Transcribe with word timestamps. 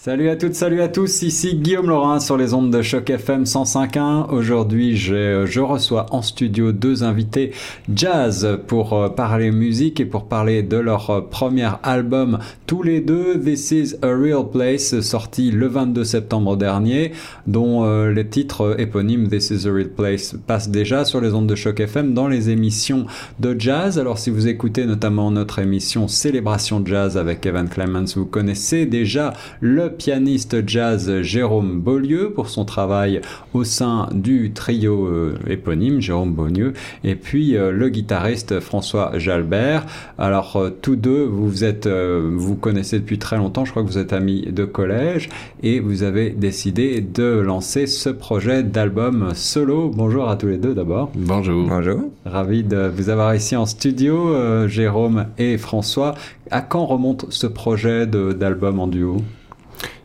Salut 0.00 0.28
à 0.28 0.36
toutes, 0.36 0.54
salut 0.54 0.80
à 0.80 0.86
tous, 0.86 1.22
ici 1.22 1.56
Guillaume 1.56 1.88
Laurin 1.88 2.20
sur 2.20 2.36
les 2.36 2.54
ondes 2.54 2.70
de 2.70 2.82
choc 2.82 3.10
FM 3.10 3.42
105.1. 3.42 4.30
Aujourd'hui, 4.30 4.96
je, 4.96 5.44
je, 5.44 5.58
reçois 5.58 6.06
en 6.12 6.22
studio 6.22 6.70
deux 6.70 7.02
invités 7.02 7.50
jazz 7.92 8.60
pour 8.68 8.92
euh, 8.92 9.08
parler 9.08 9.50
musique 9.50 9.98
et 9.98 10.04
pour 10.04 10.26
parler 10.26 10.62
de 10.62 10.76
leur 10.76 11.10
euh, 11.10 11.20
premier 11.20 11.70
album, 11.82 12.38
tous 12.68 12.84
les 12.84 13.00
deux, 13.00 13.40
This 13.40 13.72
is 13.72 13.96
a 14.00 14.14
Real 14.14 14.48
Place, 14.48 15.00
sorti 15.00 15.50
le 15.50 15.66
22 15.66 16.04
septembre 16.04 16.56
dernier, 16.56 17.10
dont 17.48 17.82
euh, 17.82 18.12
les 18.12 18.28
titres 18.28 18.76
éponymes 18.78 19.26
This 19.26 19.50
is 19.50 19.66
a 19.66 19.72
Real 19.72 19.88
Place 19.88 20.36
passent 20.46 20.70
déjà 20.70 21.04
sur 21.04 21.20
les 21.20 21.34
ondes 21.34 21.48
de 21.48 21.56
choc 21.56 21.80
FM 21.80 22.14
dans 22.14 22.28
les 22.28 22.50
émissions 22.50 23.06
de 23.40 23.56
jazz. 23.58 23.98
Alors 23.98 24.18
si 24.20 24.30
vous 24.30 24.46
écoutez 24.46 24.86
notamment 24.86 25.32
notre 25.32 25.58
émission 25.58 26.06
Célébration 26.06 26.86
Jazz 26.86 27.18
avec 27.18 27.44
Evan 27.44 27.68
Clements, 27.68 28.04
vous 28.14 28.26
connaissez 28.26 28.86
déjà 28.86 29.32
le 29.60 29.87
pianiste 29.88 30.66
jazz 30.66 31.22
Jérôme 31.22 31.80
Beaulieu 31.80 32.30
pour 32.30 32.48
son 32.48 32.64
travail 32.64 33.20
au 33.54 33.64
sein 33.64 34.08
du 34.12 34.52
trio 34.52 35.06
euh, 35.06 35.38
éponyme 35.48 36.00
Jérôme 36.00 36.32
Beaulieu 36.32 36.72
et 37.04 37.14
puis 37.14 37.56
euh, 37.56 37.70
le 37.70 37.88
guitariste 37.88 38.60
François 38.60 39.18
Jalbert. 39.18 39.86
Alors 40.18 40.56
euh, 40.56 40.70
tous 40.70 40.96
deux 40.96 41.24
vous 41.24 41.64
êtes 41.64 41.88
vous 41.88 42.56
connaissez 42.56 42.98
depuis 42.98 43.18
très 43.18 43.36
longtemps, 43.36 43.64
je 43.64 43.70
crois 43.70 43.82
que 43.82 43.88
vous 43.88 43.98
êtes 43.98 44.12
amis 44.12 44.42
de 44.50 44.64
collège 44.64 45.28
et 45.62 45.80
vous 45.80 46.02
avez 46.02 46.30
décidé 46.30 47.00
de 47.00 47.38
lancer 47.38 47.86
ce 47.86 48.10
projet 48.10 48.62
d'album 48.62 49.30
solo. 49.34 49.90
Bonjour 49.94 50.28
à 50.28 50.36
tous 50.36 50.48
les 50.48 50.58
deux 50.58 50.74
d'abord. 50.74 51.10
Bonjour. 51.14 51.68
Bonjour. 51.68 52.00
Ravi 52.24 52.62
de 52.62 52.90
vous 52.94 53.08
avoir 53.08 53.34
ici 53.34 53.56
en 53.56 53.66
studio 53.66 54.68
Jérôme 54.68 55.26
et 55.38 55.58
François. 55.58 56.14
À 56.50 56.60
quand 56.60 56.86
remonte 56.86 57.26
ce 57.30 57.46
projet 57.46 58.06
d'album 58.06 58.80
en 58.80 58.86
duo? 58.86 59.22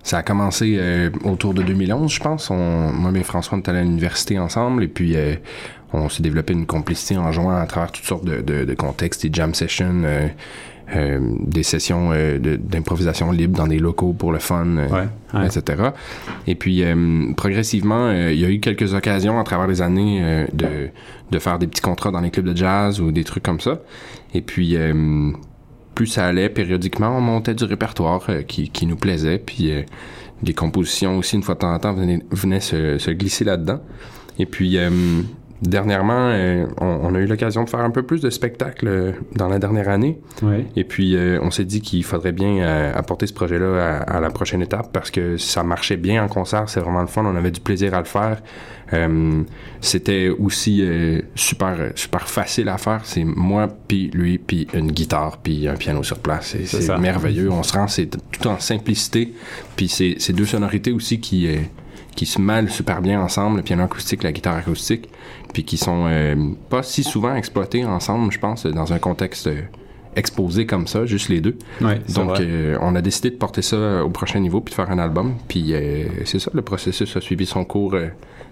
Ça 0.04 0.18
a 0.18 0.24
commencé 0.24 0.76
euh, 0.78 1.10
autour 1.24 1.54
de 1.54 1.64
2011, 1.64 2.12
je 2.12 2.20
pense. 2.20 2.50
On, 2.50 2.92
moi 2.92 3.12
et 3.16 3.24
François, 3.24 3.58
on 3.58 3.62
était 3.62 3.72
à 3.72 3.82
l'université 3.82 4.38
ensemble 4.38 4.84
et 4.84 4.90
puis 4.90 5.16
euh, 5.16 5.36
on 5.94 6.10
s'est 6.10 6.22
développé 6.22 6.52
une 6.52 6.66
complicité 6.66 7.18
en 7.18 7.32
jouant 7.32 7.56
à 7.56 7.66
travers 7.66 7.92
toutes 7.92 8.04
sortes 8.04 8.26
de, 8.26 8.42
de, 8.42 8.66
de 8.66 8.74
contextes, 8.74 9.26
des 9.26 9.34
jam 9.34 9.54
sessions, 9.54 10.02
euh, 10.04 10.28
euh 10.94 11.20
des 11.40 11.64
sessions 11.64 12.12
d'improvisation 12.60 13.32
libre 13.32 13.58
dans 13.58 13.68
des 13.68 13.80
locaux 13.80 14.12
pour 14.12 14.34
le 14.34 14.40
fun, 14.40 14.76
ouais, 14.76 15.08
ouais. 15.34 15.46
etc. 15.46 15.92
Et 16.48 16.56
puis 16.56 16.84
progressivement, 17.38 18.12
il 18.12 18.38
y 18.38 18.44
a 18.44 18.50
eu 18.50 18.60
quelques 18.60 18.94
occasions 18.94 19.40
à 19.40 19.44
travers 19.46 19.68
les 19.68 19.82
années 19.82 20.46
de, 20.52 20.90
de 21.32 21.40
faire 21.40 21.60
des 21.60 21.68
petits 21.68 21.82
contrats 21.82 22.12
dans 22.12 22.20
les 22.20 22.30
clubs 22.32 22.46
de 22.46 22.58
jazz 22.58 23.00
ou 23.00 23.14
des 23.14 23.24
trucs 23.24 23.44
comme 23.44 23.62
ça. 23.62 23.80
Et 24.34 24.42
puis 24.42 24.76
plus 25.94 26.08
ça 26.08 26.26
allait, 26.26 26.50
périodiquement, 26.50 27.18
on 27.18 27.22
montait 27.22 27.54
du 27.54 27.64
répertoire 27.64 28.24
euh, 28.30 28.42
qui, 28.42 28.70
qui, 28.70 28.86
nous 28.86 28.96
plaisait, 28.96 29.38
puis 29.38 29.72
euh, 29.72 29.84
des 30.42 30.54
compositions 30.54 31.18
aussi, 31.18 31.36
une 31.36 31.44
fois 31.44 31.56
de 31.56 31.60
temps 31.60 31.74
en 31.74 31.80
temps, 31.80 31.94
venaient, 31.94 32.22
venaient 32.32 32.60
se, 32.60 32.98
se, 32.98 33.12
glisser 33.12 33.44
là-dedans. 33.46 33.80
Et 34.40 34.46
puis, 34.46 34.78
euh, 34.78 34.90
dernièrement, 35.64 36.30
euh, 36.32 36.66
on, 36.80 36.86
on, 37.04 37.16
a 37.16 37.20
eu 37.20 37.26
l'occasion 37.26 37.64
de 37.64 37.70
faire 37.70 37.80
un 37.80 37.90
peu 37.90 38.04
plus 38.04 38.22
de 38.22 38.30
spectacles 38.30 38.88
euh, 38.88 39.12
dans 39.36 39.48
la 39.48 39.60
dernière 39.60 39.90
année. 39.90 40.20
Et 40.76 40.84
puis, 40.84 41.16
euh, 41.16 41.40
on 41.42 41.52
s'est 41.52 41.66
dit 41.66 41.82
qu'il 41.82 42.04
faudrait 42.04 42.32
bien 42.32 42.64
apporter 42.94 43.28
ce 43.28 43.34
projet-là 43.34 44.02
à, 44.06 44.18
à, 44.18 44.20
la 44.20 44.30
prochaine 44.30 44.62
étape 44.62 44.92
parce 44.92 45.10
que 45.12 45.38
ça 45.38 45.64
marchait 45.64 45.98
bien 45.98 46.24
en 46.24 46.28
concert, 46.28 46.68
c'est 46.68 46.80
vraiment 46.80 47.02
le 47.02 47.08
fun, 47.08 47.24
on 47.26 47.36
avait 47.36 47.52
du 47.52 47.62
plaisir 47.62 47.94
à 47.94 48.00
le 48.00 48.06
faire. 48.06 48.42
C'était 49.82 50.30
aussi 50.30 50.88
super 51.34 51.76
super 51.96 52.28
facile 52.28 52.70
à 52.70 52.78
faire. 52.78 53.02
C'est 53.06 53.24
moi, 53.24 53.68
puis 53.88 54.12
lui, 54.14 54.38
puis 54.38 54.68
une 54.74 54.92
guitare, 54.92 55.38
puis 55.38 55.68
un 55.68 55.74
piano 55.74 56.04
sur 56.04 56.20
place. 56.20 56.56
C'est 56.66 56.98
merveilleux. 57.00 57.50
On 57.50 57.64
se 57.64 57.74
rend, 57.74 57.88
c'est 57.88 58.08
tout 58.08 58.48
en 58.48 58.60
simplicité. 58.60 59.34
Puis 59.76 59.88
c'est 59.88 60.34
deux 60.34 60.46
sonorités 60.46 60.92
aussi 60.92 61.20
qui 61.20 61.48
qui 62.16 62.26
se 62.26 62.40
mêlent 62.40 62.70
super 62.70 63.02
bien 63.02 63.22
ensemble, 63.22 63.58
le 63.58 63.64
piano 63.64 63.84
acoustique, 63.84 64.24
la 64.24 64.32
guitare 64.32 64.56
acoustique, 64.56 65.10
puis 65.54 65.64
qui 65.64 65.78
sont 65.78 66.06
euh, 66.08 66.36
pas 66.70 66.84
si 66.84 67.04
souvent 67.04 67.36
exploités 67.36 67.86
ensemble, 67.86 68.32
je 68.32 68.40
pense, 68.40 68.66
dans 68.66 68.94
un 68.94 69.00
contexte 69.00 69.48
euh, 69.48 69.62
exposé 70.16 70.66
comme 70.66 70.88
ça, 70.88 71.06
juste 71.06 71.30
les 71.30 71.42
deux. 71.42 71.58
Ouais, 71.82 72.00
Donc, 72.14 72.40
euh, 72.40 72.78
on 72.82 72.96
a 72.96 73.02
décidé 73.02 73.30
de 73.30 73.36
porter 73.36 73.62
ça 73.62 74.04
au 74.04 74.10
prochain 74.10 74.40
niveau 74.40 74.62
puis 74.62 74.72
de 74.72 74.76
faire 74.76 74.92
un 74.92 75.00
album. 75.00 75.36
Puis 75.48 75.74
euh, 75.74 76.06
c'est 76.26 76.40
ça, 76.40 76.52
le 76.54 76.62
processus 76.62 77.16
a 77.16 77.22
suivi 77.22 77.46
son 77.46 77.66
cours 77.66 77.94
euh, 77.96 78.08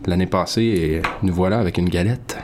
l'année 0.06 0.26
passée 0.26 0.64
et 0.64 1.02
nous 1.24 1.34
voilà 1.34 1.60
avec 1.60 1.78
une 1.78 1.90
galette. 1.90 2.38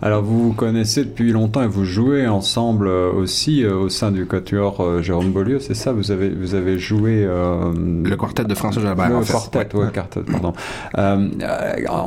Alors 0.00 0.22
vous 0.22 0.44
vous 0.44 0.52
connaissez 0.52 1.04
depuis 1.04 1.32
longtemps 1.32 1.62
et 1.64 1.66
vous 1.66 1.84
jouez 1.84 2.28
ensemble 2.28 2.86
aussi 2.86 3.64
euh, 3.64 3.74
au 3.74 3.88
sein 3.88 4.12
du 4.12 4.26
quatuor 4.26 4.80
euh, 4.80 5.02
Jérôme 5.02 5.32
Beaulieu, 5.32 5.58
c'est 5.58 5.74
ça? 5.74 5.92
Vous 5.92 6.12
avez 6.12 6.28
vous 6.28 6.54
avez 6.54 6.78
joué 6.78 7.24
euh, 7.24 7.72
le 8.04 8.16
quartet 8.16 8.44
de 8.44 8.54
François 8.54 8.80
Jalbert. 8.80 9.08
Le 9.08 9.16
en 9.16 9.22
fait. 9.22 9.32
quartet, 9.32 9.74
ouais, 9.74 9.86
ouais. 9.86 9.90
quartet, 9.90 10.20
pardon. 10.20 10.52
Euh, 10.98 11.28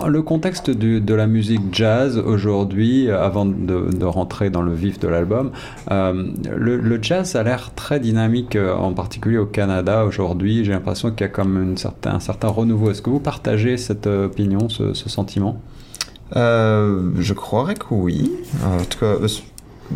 le 0.07 0.21
contexte 0.21 0.69
du, 0.69 1.01
de 1.01 1.13
la 1.13 1.27
musique 1.27 1.61
jazz 1.73 2.17
aujourd'hui, 2.17 3.11
avant 3.11 3.45
de, 3.45 3.89
de, 3.91 4.05
rentrer 4.05 4.49
dans 4.49 4.61
le 4.61 4.73
vif 4.73 4.97
de 4.99 5.09
l'album, 5.09 5.51
le, 5.89 6.77
le, 6.77 6.99
jazz 7.01 7.35
a 7.35 7.43
l'air 7.43 7.73
très 7.75 7.99
dynamique, 7.99 8.55
en 8.57 8.93
particulier 8.93 9.37
au 9.37 9.45
Canada 9.45 10.05
aujourd'hui. 10.05 10.63
J'ai 10.63 10.71
l'impression 10.71 11.11
qu'il 11.11 11.21
y 11.21 11.29
a 11.29 11.29
comme 11.29 11.61
une 11.61 11.77
certain, 11.77 12.15
un 12.15 12.19
certain 12.19 12.47
renouveau. 12.47 12.91
Est-ce 12.91 13.01
que 13.01 13.09
vous 13.09 13.19
partagez 13.19 13.75
cette 13.77 14.07
opinion, 14.07 14.69
ce, 14.69 14.93
ce 14.93 15.09
sentiment? 15.09 15.59
euh, 15.59 15.90
je 16.35 17.33
croirais 17.33 17.75
que 17.75 17.93
oui. 17.93 18.31
En 18.63 18.83
tout 18.83 18.99
cas, 18.99 19.15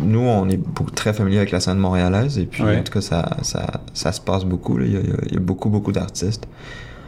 nous, 0.02 0.20
on 0.20 0.48
est 0.48 0.60
très 0.94 1.12
familier 1.12 1.38
avec 1.38 1.50
la 1.50 1.60
scène 1.60 1.78
montréalaise 1.78 2.38
et 2.38 2.46
puis 2.46 2.62
ouais. 2.62 2.78
en 2.78 2.82
tout 2.82 2.92
cas, 2.92 3.00
ça, 3.00 3.36
ça, 3.42 3.80
ça 3.94 4.12
se 4.12 4.20
passe 4.20 4.44
beaucoup. 4.44 4.78
Il 4.80 4.92
y, 4.92 4.96
a, 4.96 5.00
il 5.26 5.34
y, 5.34 5.36
a, 5.36 5.40
beaucoup, 5.40 5.68
beaucoup 5.68 5.92
d'artistes. 5.92 6.46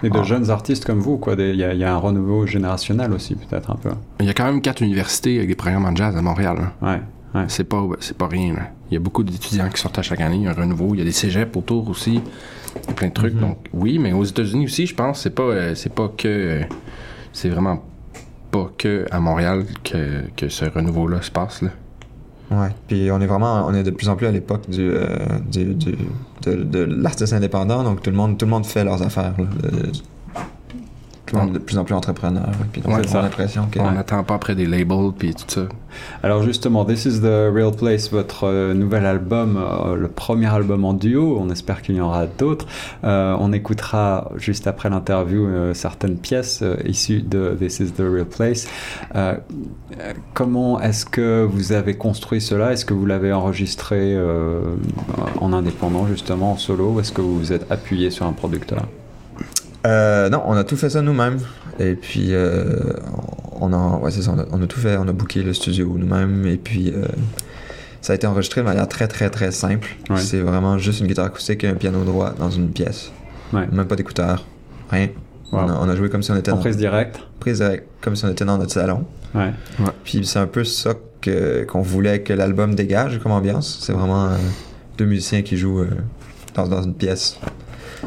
Et 0.02 0.10
de 0.10 0.18
ah. 0.18 0.22
jeunes 0.22 0.50
artistes 0.50 0.84
comme 0.84 1.00
vous, 1.00 1.18
quoi. 1.18 1.34
Il 1.36 1.54
y, 1.54 1.58
y, 1.58 1.84
a 1.84 1.92
un 1.92 1.96
renouveau 1.98 2.46
générationnel 2.46 3.12
aussi, 3.12 3.34
peut-être 3.34 3.70
un 3.70 3.76
peu. 3.76 3.90
Il 4.20 4.26
y 4.26 4.30
a 4.30 4.34
quand 4.34 4.44
même 4.44 4.62
quatre 4.62 4.82
universités 4.82 5.36
avec 5.36 5.48
des 5.48 5.56
programmes 5.56 5.86
en 5.86 5.94
jazz 5.94 6.16
à 6.16 6.22
Montréal. 6.22 6.56
Hein. 6.60 6.86
Ouais. 6.86 7.02
Ouais. 7.34 7.44
C'est 7.48 7.64
pas, 7.64 7.84
c'est 8.00 8.16
pas 8.16 8.28
rien. 8.28 8.54
Là. 8.54 8.70
Il 8.90 8.94
y 8.94 8.96
a 8.96 9.00
beaucoup 9.00 9.22
d'étudiants 9.22 9.68
qui 9.68 9.80
sortent 9.80 9.98
à 9.98 10.02
chaque 10.02 10.20
année. 10.20 10.36
Il 10.36 10.42
y 10.42 10.46
a 10.46 10.50
un 10.50 10.54
renouveau. 10.54 10.94
Il 10.94 10.98
y 10.98 11.02
a 11.02 11.04
des 11.04 11.12
cégeps 11.12 11.54
autour 11.56 11.90
aussi. 11.90 12.22
Il 12.74 12.88
y 12.88 12.90
a 12.90 12.94
plein 12.94 13.08
de 13.08 13.12
trucs. 13.12 13.34
Mm 13.34 13.38
-hmm. 13.38 13.40
Donc, 13.40 13.58
oui, 13.74 13.98
mais 13.98 14.12
aux 14.12 14.24
États-Unis 14.24 14.64
aussi, 14.64 14.86
je 14.86 14.94
pense, 14.94 15.20
c'est 15.22 15.34
pas, 15.34 15.42
euh, 15.42 15.74
c'est 15.74 15.92
pas 15.92 16.08
que. 16.16 16.62
C'est 17.32 17.50
vraiment 17.50 17.82
pas 18.50 18.70
que 18.76 19.06
à 19.10 19.20
Montréal 19.20 19.64
que, 19.84 20.22
que 20.36 20.48
ce 20.48 20.64
renouveau-là 20.64 21.22
se 21.22 21.30
passe. 21.30 21.62
Là. 21.62 21.70
Ouais, 22.50 22.68
puis 22.86 23.10
on 23.10 23.20
est 23.20 23.26
vraiment, 23.26 23.66
on 23.66 23.74
est 23.74 23.82
de 23.82 23.90
plus 23.90 24.08
en 24.08 24.16
plus 24.16 24.26
à 24.26 24.30
l'époque 24.30 24.68
du, 24.70 24.90
euh, 24.90 25.06
du, 25.50 25.74
de, 25.74 26.54
de 26.64 26.78
l'artiste 26.78 27.34
indépendant, 27.34 27.82
donc 27.82 28.02
tout 28.02 28.10
le 28.10 28.16
monde, 28.16 28.38
tout 28.38 28.46
le 28.46 28.50
monde 28.50 28.64
fait 28.64 28.84
leurs 28.84 29.02
affaires. 29.02 29.34
Là, 29.38 29.44
de, 29.62 29.92
monde 31.36 31.52
de 31.52 31.58
plus 31.58 31.78
en 31.78 31.84
plus 31.84 31.94
entrepreneur. 31.94 32.48
Puis 32.72 32.80
donc, 32.80 32.96
ouais, 32.96 33.02
on 33.12 33.16
a 33.16 33.22
l'impression 33.22 33.66
que... 33.70 33.78
On 33.78 33.90
n'attend 33.90 34.22
pas 34.24 34.34
après 34.34 34.54
des 34.54 34.66
labels 34.66 35.12
puis 35.16 35.34
tout 35.34 35.44
ça. 35.48 35.62
Alors 36.22 36.42
justement, 36.42 36.84
This 36.84 37.06
is 37.06 37.20
the 37.20 37.50
Real 37.52 37.72
Place, 37.72 38.10
votre 38.10 38.44
euh, 38.44 38.74
nouvel 38.74 39.06
album, 39.06 39.56
euh, 39.56 39.96
le 39.96 40.08
premier 40.08 40.46
album 40.46 40.84
en 40.84 40.92
duo, 40.92 41.38
on 41.40 41.50
espère 41.50 41.82
qu'il 41.82 41.96
y 41.96 42.00
en 42.00 42.06
aura 42.06 42.26
d'autres. 42.26 42.66
Euh, 43.04 43.36
on 43.38 43.52
écoutera 43.52 44.30
juste 44.36 44.66
après 44.66 44.90
l'interview 44.90 45.46
euh, 45.46 45.74
certaines 45.74 46.16
pièces 46.16 46.60
euh, 46.62 46.76
issues 46.84 47.22
de 47.22 47.56
This 47.58 47.80
is 47.80 47.92
the 47.92 48.00
Real 48.00 48.26
Place. 48.26 48.68
Euh, 49.14 49.34
comment 50.34 50.80
est-ce 50.80 51.04
que 51.06 51.44
vous 51.44 51.72
avez 51.72 51.96
construit 51.96 52.40
cela? 52.40 52.72
Est-ce 52.72 52.84
que 52.84 52.94
vous 52.94 53.06
l'avez 53.06 53.32
enregistré 53.32 54.16
en 55.40 55.52
indépendant 55.52 56.06
justement, 56.06 56.52
en 56.52 56.56
solo? 56.56 56.92
Ou 56.92 57.00
est-ce 57.00 57.12
que 57.12 57.20
vous 57.20 57.38
vous 57.38 57.52
êtes 57.52 57.70
appuyé 57.70 58.10
sur 58.10 58.26
un 58.26 58.32
producteur? 58.32 58.86
Euh, 59.86 60.28
non, 60.28 60.42
on 60.46 60.54
a 60.54 60.64
tout 60.64 60.76
fait 60.76 60.90
ça 60.90 61.02
nous-mêmes. 61.02 61.38
Et 61.78 61.94
puis, 61.94 62.28
euh, 62.32 62.92
on, 63.60 63.72
a, 63.72 63.98
ouais, 63.98 64.10
ça, 64.10 64.30
on, 64.32 64.38
a, 64.38 64.44
on 64.50 64.62
a, 64.62 64.66
tout 64.66 64.80
fait. 64.80 64.96
On 64.96 65.06
a 65.08 65.12
booké 65.12 65.42
le 65.42 65.54
studio 65.54 65.94
nous-mêmes. 65.96 66.46
Et 66.46 66.56
puis, 66.56 66.92
euh, 66.94 67.06
ça 68.00 68.12
a 68.12 68.16
été 68.16 68.26
enregistré 68.26 68.60
de 68.60 68.66
manière 68.66 68.88
très, 68.88 69.08
très, 69.08 69.30
très 69.30 69.50
simple. 69.50 69.88
Ouais. 70.10 70.18
C'est 70.18 70.40
vraiment 70.40 70.78
juste 70.78 71.00
une 71.00 71.06
guitare 71.06 71.26
acoustique 71.26 71.64
et 71.64 71.68
un 71.68 71.74
piano 71.74 72.02
droit 72.04 72.34
dans 72.38 72.50
une 72.50 72.70
pièce. 72.70 73.12
Ouais. 73.52 73.66
Même 73.70 73.86
pas 73.86 73.96
d'écouteurs. 73.96 74.44
Rien. 74.90 75.08
Wow. 75.52 75.60
On, 75.60 75.68
a, 75.68 75.78
on, 75.80 75.88
a, 75.88 75.96
joué 75.96 76.10
comme 76.10 76.22
si 76.22 76.30
on 76.30 76.36
était 76.36 76.50
en 76.50 76.56
dans... 76.56 76.60
prise 76.60 76.76
directe 76.76 77.20
Prise 77.40 77.58
directe, 77.58 77.88
comme 78.02 78.16
si 78.16 78.24
on 78.24 78.30
était 78.30 78.44
dans 78.44 78.58
notre 78.58 78.72
salon. 78.72 79.04
Ouais. 79.34 79.52
ouais. 79.78 79.86
Puis, 80.04 80.26
c'est 80.26 80.38
un 80.38 80.46
peu 80.46 80.64
ça 80.64 80.94
que, 81.20 81.64
qu'on 81.64 81.82
voulait 81.82 82.22
que 82.22 82.32
l'album 82.32 82.74
dégage 82.74 83.18
comme 83.22 83.32
ambiance. 83.32 83.78
C'est 83.82 83.92
vraiment 83.92 84.26
euh, 84.26 84.36
deux 84.98 85.06
musiciens 85.06 85.42
qui 85.42 85.56
jouent 85.56 85.82
euh, 85.82 85.90
dans, 86.54 86.66
dans 86.66 86.82
une 86.82 86.94
pièce. 86.94 87.38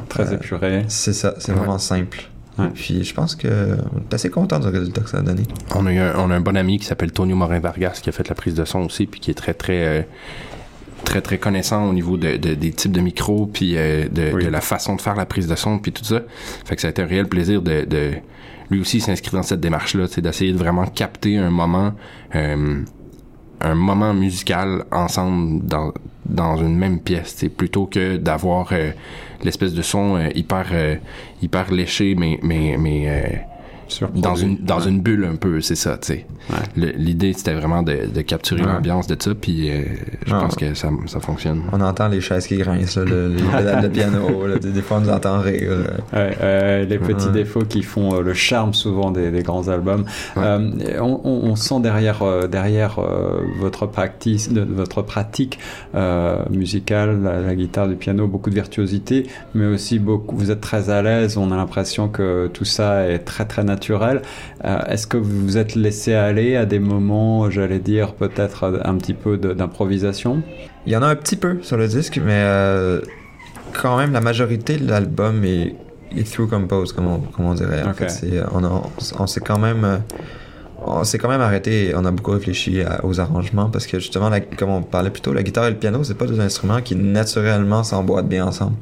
Très 0.10 0.34
épuré. 0.34 0.86
C'est 0.88 1.14
ça, 1.14 1.36
c'est 1.40 1.52
ouais. 1.52 1.58
vraiment 1.58 1.80
simple. 1.80 2.24
Ouais. 2.58 2.68
Puis 2.74 3.04
je 3.04 3.14
pense 3.14 3.36
que 3.36 3.78
on 3.94 4.00
est 4.00 4.14
assez 4.14 4.30
content 4.30 4.60
du 4.60 4.68
résultat 4.68 5.02
que 5.02 5.10
ça 5.10 5.20
a 5.20 5.22
donné. 5.22 5.44
On 5.76 5.86
a, 5.86 5.92
un, 5.92 6.16
on 6.18 6.32
a 6.32 6.36
un 6.36 6.42
bon 6.42 6.58
ami 6.58 6.80
qui 6.80 6.86
s'appelle 6.86 7.12
Tonio 7.12 7.36
Morin 7.36 7.60
Vargas 7.60 8.00
qui 8.02 8.10
a 8.10 8.12
fait 8.12 8.28
la 8.28 8.36
prise 8.36 8.56
de 8.56 8.66
son 8.66 8.80
aussi, 8.80 9.06
puis 9.06 9.20
qui 9.20 9.32
est 9.32 9.36
très 9.36 9.54
très 9.54 9.86
euh, 9.86 10.02
très 11.06 11.22
très 11.22 11.38
connaissant 11.38 11.88
au 11.88 11.94
niveau 11.94 12.18
de, 12.18 12.38
de 12.38 12.54
des 12.54 12.72
types 12.72 12.92
de 12.92 13.02
micros, 13.02 13.48
puis 13.48 13.78
euh, 13.78 14.08
de, 14.10 14.32
oui. 14.34 14.44
de, 14.46 14.50
la 14.50 14.62
façon 14.62 14.96
de 14.96 15.02
faire 15.02 15.16
la 15.16 15.26
prise 15.26 15.48
de 15.48 15.56
son, 15.56 15.80
puis 15.80 15.92
tout 15.92 16.04
ça. 16.04 16.22
Fait 16.66 16.76
que 16.76 16.82
ça 16.82 16.88
a 16.88 16.92
été 16.92 17.02
un 17.02 17.08
réel 17.08 17.28
plaisir 17.28 17.62
de, 17.62 17.86
de 17.86 18.12
lui 18.70 18.80
aussi 18.80 19.02
s'inscrire 19.02 19.34
dans 19.34 19.44
cette 19.44 19.60
démarche-là, 19.60 20.08
c'est 20.10 20.22
d'essayer 20.22 20.54
de 20.54 20.58
vraiment 20.58 20.86
capter 20.86 21.38
un 21.38 21.50
moment, 21.50 21.94
euh, 22.36 22.82
un 23.60 23.76
moment 23.76 24.14
musical 24.14 24.86
ensemble 24.92 25.66
dans 25.66 25.94
dans 26.26 26.58
une 26.58 26.76
même 26.76 27.00
pièce, 27.00 27.46
plutôt 27.56 27.86
que 27.86 28.18
d'avoir 28.18 28.70
euh, 28.72 28.92
l'espèce 29.44 29.74
de 29.74 29.82
son 29.82 30.16
euh, 30.16 30.30
hyper 30.36 30.68
euh, 30.72 30.96
hyper 31.42 31.72
léché, 31.72 32.16
mais 32.16 32.40
mais 32.44 32.78
mais 32.78 33.46
dans 34.16 34.36
une 34.36 34.58
dans 34.58 34.80
Ouais. 34.80 34.88
une 34.90 35.00
bulle 35.02 35.26
un 35.32 35.36
peu, 35.36 35.62
c'est 35.62 35.76
ça, 35.76 35.98
tu 35.98 36.08
sais. 36.14 36.26
Ouais. 36.50 36.94
L'idée 36.98 37.34
c'était 37.34 37.54
vraiment 37.54 37.84
de, 37.84 37.98
de 38.14 38.22
capturer 38.22 38.62
Ouais. 38.62 38.68
l'ambiance 38.74 39.08
de 39.08 39.16
ça, 39.20 39.32
puis 39.36 39.70
euh, 39.70 39.84
je 40.26 40.32
pense 40.32 40.56
que 40.56 40.74
ça, 40.74 40.90
ça 41.08 41.20
fonctionne. 41.20 41.62
On 41.72 41.82
entend 41.82 42.08
les 42.08 42.22
chaises 42.22 42.48
qui 42.48 42.58
grincent, 42.58 43.00
là, 43.00 43.06
le- 43.06 43.28
les 43.30 43.42
pédales 43.58 43.84
de 43.84 43.88
piano. 43.88 44.48
là, 44.48 44.58
des, 44.58 44.72
des 44.72 44.82
fois, 44.82 44.98
on 44.98 45.02
nous 45.02 45.10
entend 45.10 45.40
rire. 45.40 45.62
euh. 45.70 45.84
Ouais, 46.14 46.38
euh, 46.42 46.86
les 46.86 46.98
petits 46.98 47.28
Ouais. 47.28 47.32
défauts 47.34 47.66
qui 47.66 47.84
font 47.84 48.16
euh, 48.16 48.22
le 48.22 48.34
charme 48.34 48.74
souvent 48.74 49.12
des, 49.12 49.32
des 49.32 49.44
grands 49.44 49.68
albums. 49.68 50.06
Ouais. 50.36 50.44
Euh, 50.46 50.70
on, 51.00 51.22
on- 51.24 51.50
on 51.52 51.56
sent 51.56 51.80
derrière, 51.82 52.22
euh, 52.24 52.48
derrière 52.48 53.00
euh, 53.00 53.42
votre, 53.60 53.86
practice, 53.86 54.52
de, 54.52 54.62
votre 54.62 55.02
pratique 55.02 55.60
euh, 55.96 56.38
musicale, 56.50 57.22
la, 57.24 57.40
la 57.42 57.56
guitare, 57.56 57.88
du 57.88 57.96
piano, 57.96 58.28
beaucoup 58.28 58.50
de 58.50 58.56
virtuosité, 58.56 59.28
mais 59.54 59.66
aussi 59.66 60.00
beaucoup. 60.00 60.36
Vous 60.36 60.50
êtes 60.52 60.62
très 60.62 60.90
à 60.90 61.02
l'aise. 61.02 61.38
On 61.38 61.52
a 61.52 61.56
l'impression 61.56 62.08
que 62.08 62.48
tout 62.54 62.66
ça 62.66 63.08
est 63.08 63.20
très 63.20 63.46
très 63.46 63.64
naturel. 63.64 63.81
Euh, 63.90 64.80
Est-ce 64.88 65.08
que 65.08 65.18
vous 65.18 65.42
vous 65.42 65.58
êtes 65.58 65.76
laissé 65.76 66.14
aller 66.14 66.56
à 66.56 66.66
des 66.66 66.80
moments, 66.80 67.50
j'allais 67.50 67.80
dire 67.80 68.14
peut-être 68.14 68.82
un 68.84 68.96
petit 68.98 69.14
peu 69.14 69.38
d'improvisation? 69.38 70.42
Il 70.86 70.94
y 70.94 70.96
en 70.96 71.02
a 71.04 71.08
un 71.08 71.16
petit 71.16 71.36
peu 71.36 71.58
sur 71.62 71.78
le 71.78 71.88
disque, 71.88 72.20
mais 72.24 72.42
euh, 72.44 73.02
quand 73.82 73.98
même, 73.98 74.12
la 74.14 74.22
majorité 74.22 74.78
de 74.78 74.90
l'album 74.90 75.44
est, 75.44 75.76
est 76.16 76.32
through 76.32 76.50
compose, 76.50 76.94
comme 76.94 77.08
on, 77.08 77.20
comme 77.20 77.46
on 77.46 77.54
dirait. 77.54 77.84
En 77.84 77.94
fait, 77.94 78.06
on, 79.20 79.28
s'est 79.28 79.40
quand 79.42 79.60
même. 79.60 79.84
euh, 79.84 79.98
on 80.84 81.04
s'est 81.04 81.20
quand 81.20 81.30
même 81.30 81.42
arrêté, 81.42 81.94
on 81.96 82.04
a 82.06 82.12
beaucoup 82.12 82.32
réfléchi 82.32 82.82
à- 82.82 83.06
aux 83.06 83.20
arrangements 83.20 83.70
parce 83.70 83.86
que 83.86 84.00
justement, 84.00 84.30
la- 84.30 84.40
comme 84.42 84.72
on 84.72 84.82
parlait 84.82 85.12
plus 85.12 85.22
tôt, 85.22 85.32
la 85.34 85.44
guitare 85.44 85.68
et 85.68 85.70
le 85.70 85.76
piano, 85.78 86.04
c'est 86.04 86.16
pas 86.18 86.26
deux 86.26 86.40
instruments 86.40 86.82
qui 86.82 86.96
naturellement 86.96 87.84
s'emboîtent 87.84 88.28
bien 88.28 88.46
ensemble. 88.48 88.76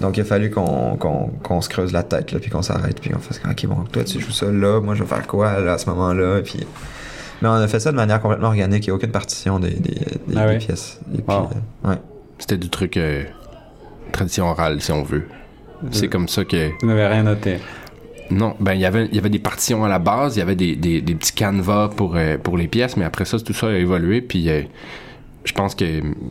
Donc 0.00 0.16
il 0.16 0.20
a 0.20 0.24
fallu 0.24 0.50
qu'on 0.50 0.96
qu'on 0.96 1.26
qu'on 1.42 1.60
se 1.60 1.68
creuse 1.68 1.92
la 1.92 2.02
tête, 2.02 2.32
là, 2.32 2.38
puis 2.38 2.50
qu'on 2.50 2.62
s'arrête, 2.62 3.00
puis 3.00 3.10
qu'on 3.10 3.18
fasse 3.18 3.40
ok 3.48 3.66
bon, 3.66 3.84
toi 3.92 4.02
tu 4.04 4.18
joues 4.20 4.30
ça 4.32 4.46
là, 4.50 4.80
moi 4.80 4.94
je 4.94 5.02
vais 5.02 5.08
faire 5.08 5.26
quoi 5.26 5.60
là, 5.60 5.74
à 5.74 5.78
ce 5.78 5.88
moment-là, 5.90 6.40
puis 6.42 6.60
mais 7.42 7.48
on 7.48 7.52
a 7.52 7.68
fait 7.68 7.80
ça 7.80 7.90
de 7.90 7.96
manière 7.96 8.20
complètement 8.20 8.48
organique, 8.48 8.86
il 8.86 8.88
n'y 8.90 8.92
a 8.92 8.94
aucune 8.96 9.10
partition 9.12 9.58
des, 9.58 9.70
des, 9.70 9.94
des- 10.26 10.36
Ah 10.36 10.46
des 10.52 10.58
pièces. 10.58 11.00
Wow. 11.26 11.48
euh, 11.84 11.88
ouais. 11.90 11.96
C'était 12.38 12.58
du 12.58 12.68
truc 12.68 12.96
euh, 12.96 13.24
tradition 14.12 14.46
orale, 14.46 14.80
si 14.82 14.92
on 14.92 15.02
veut. 15.02 15.26
C'est 15.90 16.08
comme 16.08 16.28
ça 16.28 16.44
que 16.44 16.70
Vous 16.82 16.86
n'avez 16.88 17.06
rien 17.06 17.22
noté. 17.22 17.56
Non, 18.30 18.54
ben 18.60 18.74
il 18.74 18.80
y 18.80 18.84
avait 18.86 19.06
il 19.06 19.14
y 19.14 19.18
avait 19.18 19.30
des 19.30 19.38
partitions 19.38 19.84
à 19.84 19.88
la 19.88 19.98
base, 19.98 20.36
il 20.36 20.40
y 20.40 20.42
avait 20.42 20.54
des, 20.54 20.76
des, 20.76 21.00
des 21.00 21.14
petits 21.14 21.32
canevas 21.32 21.88
pour 21.96 22.14
euh, 22.16 22.36
pour 22.38 22.56
les 22.58 22.68
pièces, 22.68 22.96
mais 22.96 23.04
après 23.04 23.24
ça 23.24 23.38
tout 23.40 23.52
ça 23.54 23.68
a 23.68 23.72
évolué 23.72 24.20
puis 24.20 24.48
euh, 24.50 24.62
je 25.44 25.52
pense 25.52 25.74
que 25.74 25.84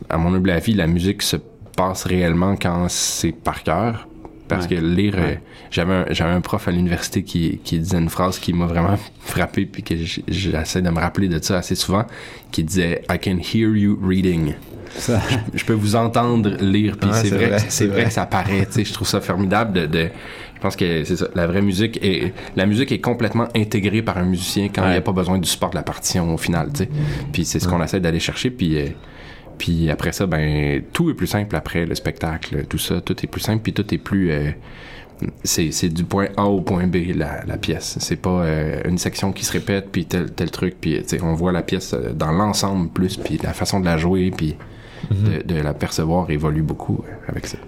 à 0.08 0.16
mon 0.16 0.32
humble 0.32 0.50
avis 0.50 0.72
la 0.74 0.86
musique 0.86 1.22
se 1.22 1.36
passe 1.76 2.04
réellement 2.04 2.56
quand 2.56 2.86
c'est 2.88 3.32
par 3.32 3.62
cœur 3.62 4.06
parce 4.48 4.66
Ouais. 4.66 4.76
que 4.76 4.80
lire 4.80 5.14
euh, 5.16 5.20
Ouais. 5.22 5.40
j'avais 5.70 5.92
un, 5.94 6.04
j'avais 6.10 6.32
un 6.32 6.40
prof 6.40 6.66
à 6.66 6.72
l'université 6.72 7.22
qui 7.22 7.60
qui 7.62 7.78
disait 7.78 7.98
une 7.98 8.08
phrase 8.08 8.38
qui 8.40 8.52
m'a 8.52 8.66
vraiment 8.66 8.96
frappé 9.20 9.64
puis 9.66 9.82
que 9.82 9.94
j'essaie 10.28 10.82
de 10.82 10.90
me 10.90 10.98
rappeler 10.98 11.28
de 11.28 11.38
ça 11.42 11.58
assez 11.58 11.74
souvent 11.76 12.04
qui 12.50 12.64
disait 12.64 13.02
I 13.10 13.18
can 13.18 13.38
hear 13.38 13.68
you 13.76 13.98
reading. 14.02 14.54
Ça, 14.96 15.20
Je 15.54 15.64
peux 15.64 15.72
vous 15.72 15.94
entendre 15.94 16.56
lire 16.60 16.96
puis 17.00 17.08
c'est 17.12 17.28
c'est 17.28 17.34
vrai, 17.36 17.58
c'est 17.68 17.86
vrai 17.86 17.94
vrai. 18.00 18.04
que 18.06 18.12
ça 18.12 18.26
paraît, 18.26 18.66
je 18.76 18.92
trouve 18.92 19.06
ça 19.06 19.20
formidable 19.20 19.72
de, 19.72 19.86
de 19.86 20.08
je 20.56 20.60
pense 20.60 20.74
que 20.74 21.04
c'est 21.04 21.16
ça, 21.16 21.28
la 21.36 21.46
vraie 21.46 21.62
musique 21.62 22.00
est 22.02 22.34
la 22.56 22.66
musique 22.66 22.90
est 22.90 22.98
complètement 23.00 23.46
intégrée 23.54 24.02
par 24.02 24.18
un 24.18 24.24
musicien 24.24 24.68
quand 24.68 24.84
il 24.86 24.90
n'y 24.90 24.96
a 24.96 25.00
pas 25.00 25.12
besoin 25.12 25.38
du 25.38 25.48
support 25.48 25.70
de 25.70 25.76
la 25.76 25.84
partition 25.84 26.34
au 26.34 26.36
final, 26.36 26.70
tu 26.74 26.82
sais. 26.84 26.90
Puis 27.32 27.44
c'est 27.44 27.60
ce 27.60 27.68
qu'on 27.68 27.80
essaie 27.82 28.00
d'aller 28.00 28.18
chercher 28.18 28.50
puis 28.50 28.76
euh, 28.78 28.86
puis 29.60 29.90
après 29.90 30.12
ça 30.12 30.26
ben 30.26 30.82
tout 30.94 31.10
est 31.10 31.14
plus 31.14 31.26
simple 31.26 31.54
après 31.54 31.84
le 31.84 31.94
spectacle, 31.94 32.64
tout 32.64 32.78
ça, 32.78 33.02
tout 33.02 33.14
est 33.22 33.26
plus 33.26 33.42
simple 33.42 33.62
puis 33.62 33.74
tout 33.74 33.94
est 33.94 33.98
plus 33.98 34.32
euh, 34.32 34.50
c'est, 35.44 35.70
c'est 35.70 35.90
du 35.90 36.04
point 36.04 36.28
A 36.38 36.44
au 36.46 36.62
point 36.62 36.86
B 36.86 36.96
la, 37.14 37.44
la 37.44 37.58
pièce. 37.58 37.98
C'est 38.00 38.16
pas 38.16 38.42
euh, 38.42 38.80
une 38.86 38.96
section 38.96 39.32
qui 39.32 39.44
se 39.44 39.52
répète 39.52 39.88
puis 39.92 40.06
tel 40.06 40.32
tel 40.32 40.50
truc 40.50 40.76
puis 40.80 41.02
on 41.22 41.34
voit 41.34 41.52
la 41.52 41.62
pièce 41.62 41.92
euh, 41.92 42.14
dans 42.14 42.32
l'ensemble 42.32 42.88
plus 42.88 43.18
puis 43.18 43.38
la 43.42 43.52
façon 43.52 43.80
de 43.80 43.84
la 43.84 43.98
jouer 43.98 44.32
puis 44.34 44.56
de, 45.10 45.42
de 45.42 45.60
la 45.60 45.74
percevoir 45.74 46.30
évolue 46.30 46.62
beaucoup 46.62 47.04
euh, 47.06 47.12
avec 47.28 47.46
ça. 47.46 47.58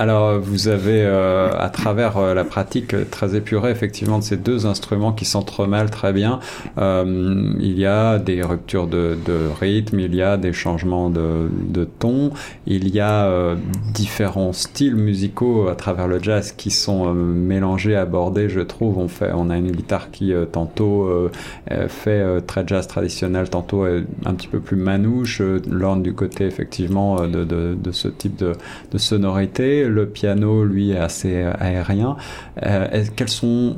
Alors, 0.00 0.38
vous 0.38 0.68
avez, 0.68 1.02
euh, 1.02 1.50
à 1.58 1.70
travers 1.70 2.18
euh, 2.18 2.32
la 2.32 2.44
pratique 2.44 2.94
euh, 2.94 3.04
très 3.10 3.34
épurée, 3.34 3.72
effectivement, 3.72 4.20
de 4.20 4.22
ces 4.22 4.36
deux 4.36 4.64
instruments 4.64 5.12
qui 5.12 5.24
s'entremêlent 5.24 5.90
très 5.90 6.12
bien, 6.12 6.38
euh, 6.78 7.52
il 7.58 7.76
y 7.76 7.84
a 7.84 8.20
des 8.20 8.42
ruptures 8.42 8.86
de, 8.86 9.18
rythme, 9.60 9.98
il 9.98 10.14
y 10.14 10.22
a 10.22 10.36
des 10.36 10.52
changements 10.52 11.10
de, 11.10 11.50
de 11.66 11.82
ton, 11.84 12.30
il 12.68 12.94
y 12.94 13.00
a 13.00 13.24
euh, 13.24 13.56
différents 13.92 14.52
styles 14.52 14.94
musicaux 14.94 15.66
à 15.66 15.74
travers 15.74 16.06
le 16.06 16.22
jazz 16.22 16.52
qui 16.52 16.70
sont 16.70 17.08
euh, 17.08 17.12
mélangés, 17.12 17.96
abordés, 17.96 18.48
je 18.48 18.60
trouve. 18.60 18.98
On, 18.98 19.08
fait, 19.08 19.32
on 19.34 19.50
a 19.50 19.56
une 19.56 19.72
guitare 19.72 20.12
qui, 20.12 20.32
euh, 20.32 20.44
tantôt, 20.44 21.06
euh, 21.08 21.32
euh, 21.72 21.88
fait 21.88 22.20
euh, 22.20 22.40
très 22.40 22.64
jazz 22.64 22.86
traditionnel, 22.86 23.50
tantôt 23.50 23.84
est 23.84 24.04
un 24.24 24.34
petit 24.34 24.46
peu 24.46 24.60
plus 24.60 24.76
manouche, 24.76 25.40
euh, 25.40 25.60
l'orne 25.68 26.04
du 26.04 26.14
côté, 26.14 26.44
effectivement, 26.44 27.20
euh, 27.20 27.26
de, 27.26 27.42
de, 27.42 27.74
de 27.74 27.90
ce 27.90 28.06
type 28.06 28.36
de 28.38 28.98
sonorité. 28.98 29.87
Le 29.88 30.06
piano, 30.08 30.64
lui, 30.64 30.92
est 30.92 30.98
assez 30.98 31.34
euh, 31.42 31.52
aérien. 31.58 32.16
Euh, 32.64 33.04
quelles 33.16 33.28
sont 33.28 33.76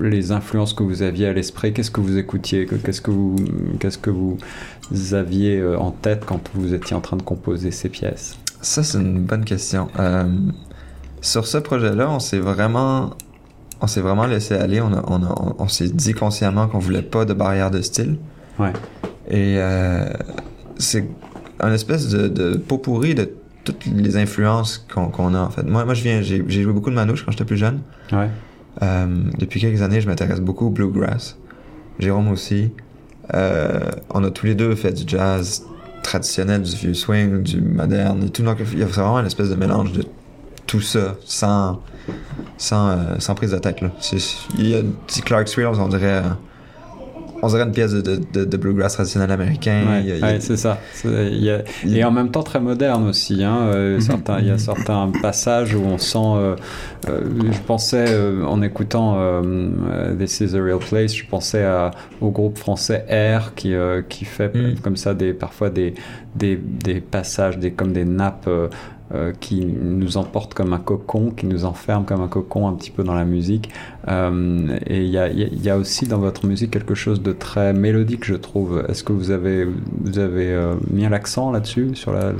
les 0.00 0.32
influences 0.32 0.72
que 0.74 0.82
vous 0.82 1.02
aviez 1.02 1.26
à 1.28 1.32
l'esprit? 1.32 1.72
Qu'est-ce 1.72 1.90
que 1.90 2.00
vous 2.00 2.16
écoutiez? 2.18 2.66
Que- 2.66 2.74
Qu'est-ce 2.76 3.00
que 3.00 3.10
vous, 3.10 3.36
qu'est-ce 3.78 3.98
que 3.98 4.10
vous 4.10 4.36
aviez 5.12 5.58
euh, 5.58 5.78
en 5.78 5.90
tête 5.90 6.24
quand 6.26 6.40
vous 6.54 6.74
étiez 6.74 6.96
en 6.96 7.00
train 7.00 7.16
de 7.16 7.22
composer 7.22 7.70
ces 7.70 7.88
pièces? 7.88 8.36
Ça, 8.62 8.82
c'est 8.82 8.98
une 8.98 9.20
bonne 9.24 9.44
question. 9.44 9.88
Euh, 9.98 10.24
sur 11.20 11.46
ce 11.46 11.58
projet-là, 11.58 12.10
on 12.10 12.18
s'est 12.18 12.38
vraiment, 12.38 13.10
on 13.80 13.86
s'est 13.86 14.00
vraiment 14.00 14.26
laissé 14.26 14.54
aller. 14.54 14.80
On, 14.80 14.92
a- 14.92 15.04
on, 15.06 15.22
a- 15.22 15.34
on, 15.40 15.54
on 15.64 15.68
s'est 15.68 15.88
dit 15.88 16.12
consciemment 16.14 16.66
qu'on 16.68 16.78
voulait 16.78 17.02
pas 17.02 17.24
de 17.24 17.34
barrière 17.34 17.70
de 17.70 17.80
style. 17.82 18.16
Ouais. 18.58 18.72
Et 19.28 19.56
euh, 19.58 20.06
c'est 20.78 21.06
un 21.60 21.72
espèce 21.72 22.08
de, 22.08 22.26
de 22.28 22.56
pot 22.56 22.78
pourri 22.78 23.14
de 23.14 23.30
toutes 23.64 23.86
les 23.86 24.16
influences 24.16 24.84
qu'on 24.92 25.08
qu'on 25.08 25.34
a 25.34 25.40
en 25.40 25.50
fait. 25.50 25.62
Moi, 25.62 25.84
moi 25.84 25.94
je 25.94 26.02
viens, 26.02 26.22
j'ai 26.22 26.44
joué 26.62 26.72
beaucoup 26.72 26.90
de 26.90 26.94
manouche 26.94 27.24
quand 27.24 27.30
j'étais 27.30 27.44
plus 27.44 27.56
jeune. 27.56 27.80
Ouais. 28.12 28.28
Euh, 28.82 29.06
depuis 29.38 29.60
quelques 29.60 29.82
années, 29.82 30.00
je 30.00 30.08
m'intéresse 30.08 30.40
beaucoup 30.40 30.66
au 30.66 30.70
bluegrass. 30.70 31.36
Jérôme 31.98 32.28
aussi. 32.28 32.70
Euh, 33.34 33.80
on 34.10 34.24
a 34.24 34.30
tous 34.30 34.46
les 34.46 34.54
deux 34.54 34.74
fait 34.74 34.92
du 34.92 35.04
jazz 35.06 35.64
traditionnel, 36.02 36.62
du 36.62 36.74
vieux 36.74 36.94
swing, 36.94 37.42
du 37.42 37.60
moderne 37.60 38.24
et 38.24 38.30
tout. 38.30 38.42
Donc, 38.42 38.58
il 38.72 38.78
y 38.78 38.82
a 38.82 38.86
vraiment 38.86 39.18
une 39.18 39.26
espèce 39.26 39.50
de 39.50 39.54
mélange 39.54 39.92
de 39.92 40.04
tout 40.66 40.80
ça, 40.80 41.16
sans, 41.24 41.80
sans, 42.56 42.88
euh, 42.88 42.96
sans 43.18 43.34
prise 43.34 43.52
de 43.52 43.58
tête. 43.58 43.80
Là. 43.80 43.90
Il 44.58 44.68
y 44.68 44.74
a 44.74 44.78
un 44.78 44.84
petit 45.06 45.20
Clark's 45.20 45.54
Reels, 45.56 45.78
on 45.78 45.88
dirait, 45.88 46.22
on 47.42 47.48
dirait 47.48 47.62
une 47.64 47.72
pièce 47.72 47.92
de, 47.92 48.00
de, 48.00 48.20
de- 48.32 48.44
de 48.44 48.56
bluegrass 48.56 48.94
traditionnel 48.94 49.30
américain. 49.30 49.82
Ouais, 49.88 50.22
a- 50.22 50.40
c'est 50.40 50.56
ça. 50.56 50.78
Y 51.04 51.50
a- 51.50 51.62
il 51.84 51.96
Et 51.96 52.04
en 52.04 52.10
même 52.10 52.30
temps 52.30 52.42
très 52.42 52.60
moderne 52.60 53.08
aussi. 53.08 53.42
Hein. 53.42 53.56
euh, 53.74 53.94
Mhm. 53.96 54.00
certains, 54.00 54.38
il 54.40 54.46
y 54.48 54.50
a 54.50 54.58
certains 54.58 55.10
passages 55.22 55.74
où 55.74 55.82
on 55.84 55.98
sent. 55.98 56.18
euh, 56.18 56.56
euh, 57.08 57.20
je 57.50 57.58
pensais 57.66 58.06
euh, 58.08 58.44
en 58.44 58.60
écoutant 58.62 59.16
This 60.18 60.40
Is 60.40 60.56
a 60.56 60.62
Real 60.62 60.78
Place, 60.78 61.14
je 61.14 61.24
pensais 61.26 61.64
à- 61.64 61.90
au 62.20 62.30
groupe 62.30 62.58
français 62.58 63.04
Air 63.08 63.52
qui 63.54 63.74
euh, 63.74 64.02
qui 64.08 64.24
fait 64.24 64.54
Mhm. 64.54 64.76
comme 64.82 64.96
ça 64.96 65.14
des 65.14 65.32
parfois 65.32 65.70
des 65.70 65.94
des, 66.34 66.56
des 66.56 67.00
passages, 67.00 67.58
des 67.58 67.70
comme 67.72 67.92
des 67.92 68.04
nappes. 68.04 68.48
Euh, 69.12 69.32
qui 69.40 69.64
nous 69.66 70.16
emportent 70.16 70.54
comme 70.54 70.72
un 70.72 70.78
cocon, 70.78 71.30
qui 71.30 71.46
nous 71.46 71.64
enferment 71.64 72.04
comme 72.04 72.20
un 72.20 72.28
cocon 72.28 72.68
un 72.68 72.74
petit 72.74 72.90
peu 72.90 73.02
dans 73.02 73.14
la 73.14 73.24
musique. 73.24 73.70
Euh, 74.08 74.78
et 74.86 75.02
il 75.04 75.10
y 75.10 75.70
a, 75.70 75.76
aussi 75.76 76.06
dans 76.06 76.18
votre 76.18 76.46
musique 76.46 76.70
quelque 76.70 76.94
chose 76.94 77.20
de 77.22 77.32
très 77.32 77.72
mélodique, 77.72 78.24
je 78.24 78.34
trouve. 78.34 78.84
Est-ce 78.88 79.02
que 79.02 79.12
vous 79.12 79.30
avez, 79.30 79.64
vous 79.64 80.18
avez 80.18 80.52
euh, 80.52 80.74
mis 80.90 81.08
l'accent 81.08 81.50
là-dessus 81.50 81.92
la, 82.06 82.32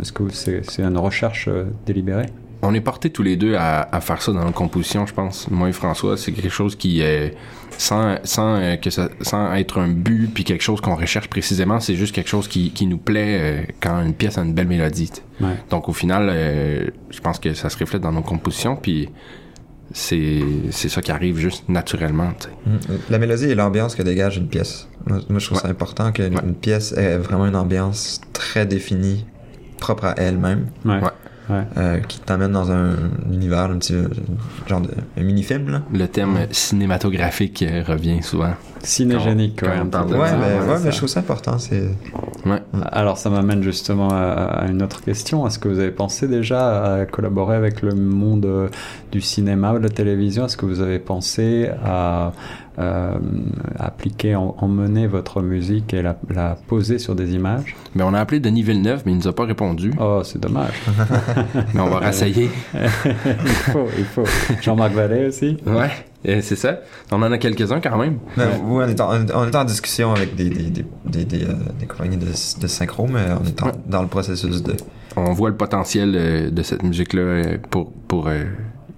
Est-ce 0.00 0.12
que 0.12 0.28
c'est 0.30 0.62
c'est 0.70 0.82
une 0.82 0.98
recherche 0.98 1.48
délibérée? 1.86 2.26
On 2.62 2.74
est 2.74 2.80
portés 2.80 3.10
tous 3.10 3.22
les 3.22 3.36
deux 3.36 3.54
à, 3.54 3.82
à 3.94 4.00
faire 4.00 4.20
ça 4.20 4.32
dans 4.32 4.44
la 4.44 4.52
composition, 4.52 5.06
je 5.06 5.14
pense. 5.14 5.48
Moi 5.50 5.68
et 5.68 5.72
François, 5.72 6.16
c'est 6.16 6.32
quelque 6.32 6.48
chose 6.50 6.74
qui 6.76 7.00
est 7.00 7.34
sans 7.76 8.16
sans 8.24 8.56
euh, 8.56 8.74
que 8.76 8.90
ça 8.90 9.08
sans 9.20 9.54
être 9.54 9.78
un 9.78 9.86
but 9.88 10.28
puis 10.34 10.42
quelque 10.42 10.62
chose 10.64 10.80
qu'on 10.80 10.96
recherche 10.96 11.28
précisément, 11.28 11.78
c'est 11.78 11.94
juste 11.94 12.12
quelque 12.14 12.28
chose 12.28 12.48
qui, 12.48 12.72
qui 12.72 12.86
nous 12.86 12.98
plaît 12.98 13.38
euh, 13.40 13.62
quand 13.80 14.02
une 14.02 14.14
pièce 14.14 14.38
a 14.38 14.42
une 14.42 14.54
belle 14.54 14.66
mélodie. 14.66 15.12
Ouais. 15.40 15.54
Donc 15.70 15.88
au 15.88 15.92
final, 15.92 16.28
euh, 16.32 16.86
je 17.10 17.20
pense 17.20 17.38
que 17.38 17.54
ça 17.54 17.70
se 17.70 17.78
reflète 17.78 18.02
dans 18.02 18.10
nos 18.12 18.22
compositions 18.22 18.74
puis 18.74 19.08
c'est 19.92 20.40
c'est 20.70 20.88
ça 20.88 21.00
qui 21.00 21.12
arrive 21.12 21.38
juste 21.38 21.68
naturellement. 21.68 22.32
tu 22.40 22.48
sais. 22.48 22.92
Mm. 22.92 22.98
La 23.10 23.18
mélodie 23.18 23.44
et 23.46 23.54
l'ambiance 23.54 23.94
que 23.94 24.02
dégage 24.02 24.36
une 24.36 24.48
pièce. 24.48 24.88
Moi, 25.06 25.20
moi, 25.30 25.38
je 25.38 25.46
trouve 25.46 25.58
Ouais. 25.58 25.62
ça 25.62 25.68
important 25.70 26.10
qu'une 26.12 26.34
Ouais. 26.34 26.42
une 26.44 26.54
pièce 26.56 26.92
ait 26.92 27.16
vraiment 27.18 27.46
une 27.46 27.56
ambiance 27.56 28.20
très 28.32 28.66
définie, 28.66 29.24
propre 29.78 30.06
à 30.06 30.14
elle-même, 30.18 30.66
Ouais. 30.84 31.00
Ouais. 31.48 31.64
Euh, 31.76 32.00
qui 32.00 32.20
t'amène 32.20 32.52
dans 32.52 32.70
un 32.70 32.94
univers, 33.30 33.70
un 33.70 33.78
petit 33.78 33.94
genre 34.66 34.80
de 34.80 34.90
un 35.16 35.22
mini-film. 35.22 35.70
Là. 35.70 35.82
Le 35.92 36.06
thème 36.06 36.46
cinématographique 36.50 37.62
euh, 37.62 37.82
revient 37.86 38.22
souvent. 38.22 38.52
Cinégénique, 38.82 39.60
Quand- 39.60 39.66
ouais, 39.66 39.72
quand 39.78 39.84
on 39.84 39.88
parle 39.90 40.06
peu. 40.08 40.14
de 40.14 40.18
Ouais, 40.20 40.28
ça, 40.28 40.36
mais, 40.36 40.72
ouais, 40.72 40.78
mais 40.84 40.90
je 40.92 40.96
trouve 40.96 41.08
ça 41.08 41.20
important. 41.20 41.58
C'est 41.58 41.82
Ouais. 42.46 42.62
Alors 42.92 43.18
ça 43.18 43.28
m'amène 43.30 43.62
justement 43.62 44.08
à, 44.10 44.16
à 44.62 44.68
une 44.68 44.82
autre 44.82 45.02
question. 45.02 45.46
Est-ce 45.46 45.58
que 45.58 45.68
vous 45.68 45.78
avez 45.80 45.90
pensé 45.90 46.28
déjà 46.28 46.94
à 46.94 47.04
collaborer 47.06 47.56
avec 47.56 47.82
le 47.82 47.94
monde 47.94 48.46
euh, 48.46 48.68
du 49.12 49.20
cinéma 49.20 49.72
ou 49.72 49.78
de 49.78 49.82
la 49.82 49.88
télévision? 49.90 50.46
Est-ce 50.46 50.56
que 50.56 50.64
vous 50.66 50.80
avez 50.80 50.98
pensé 51.00 51.68
à 51.84 52.32
euh, 52.78 53.14
appliquer, 53.78 54.36
en- 54.36 54.54
emmener 54.60 55.06
votre 55.08 55.42
musique 55.42 55.92
et 55.92 56.00
la, 56.02 56.16
la 56.32 56.56
poser 56.68 56.98
sur 56.98 57.14
des 57.16 57.34
images? 57.34 57.74
Ben, 57.96 58.04
on 58.06 58.14
a 58.14 58.20
appelé 58.20 58.38
Denis 58.40 58.62
Villeneuve, 58.62 59.02
mais 59.04 59.12
il 59.12 59.18
nous 59.18 59.28
a 59.28 59.32
pas 59.34 59.44
répondu. 59.44 59.92
Oh, 60.00 60.20
c'est 60.22 60.40
dommage. 60.40 60.74
Mais 61.74 61.80
on 61.80 61.88
va 61.90 61.98
rassailler. 62.06 62.48
il 62.74 62.88
faut, 63.72 63.86
il 63.98 64.04
faut. 64.04 64.24
Jean-Marc 64.62 64.92
Vallée 64.92 65.26
aussi? 65.26 65.56
Ouais, 65.66 65.90
c'est 66.24 66.56
ça. 66.56 66.80
On 67.12 67.22
en 67.22 67.30
a 67.32 67.38
quelques-uns 67.38 67.80
quand 67.80 67.96
même. 67.96 68.18
Ouais. 68.36 68.44
oui, 68.64 68.84
on 68.84 68.88
est, 68.88 69.00
en, 69.00 69.10
on 69.34 69.46
est 69.48 69.54
en 69.56 69.64
discussion 69.64 70.12
avec 70.14 70.34
des, 70.34 70.48
des, 70.50 70.62
des, 70.70 70.84
des, 71.06 71.24
des, 71.24 71.44
euh, 71.44 71.52
compagnies 71.88 72.16
de, 72.16 72.26
de 72.26 72.66
synchro, 72.66 73.06
mais 73.06 73.20
on 73.40 73.44
est 73.46 73.62
en- 73.62 73.66
Ouais. 73.66 73.72
dans 73.86 74.02
le 74.02 74.08
processus 74.08 74.62
de. 74.62 74.74
On 75.16 75.32
voit 75.32 75.50
le 75.50 75.56
potentiel 75.56 76.14
euh, 76.16 76.50
de 76.50 76.62
cette 76.62 76.82
musique-là 76.82 77.20
euh, 77.22 77.58
pour, 77.70 77.92
pour, 77.92 78.28
euh, 78.28 78.44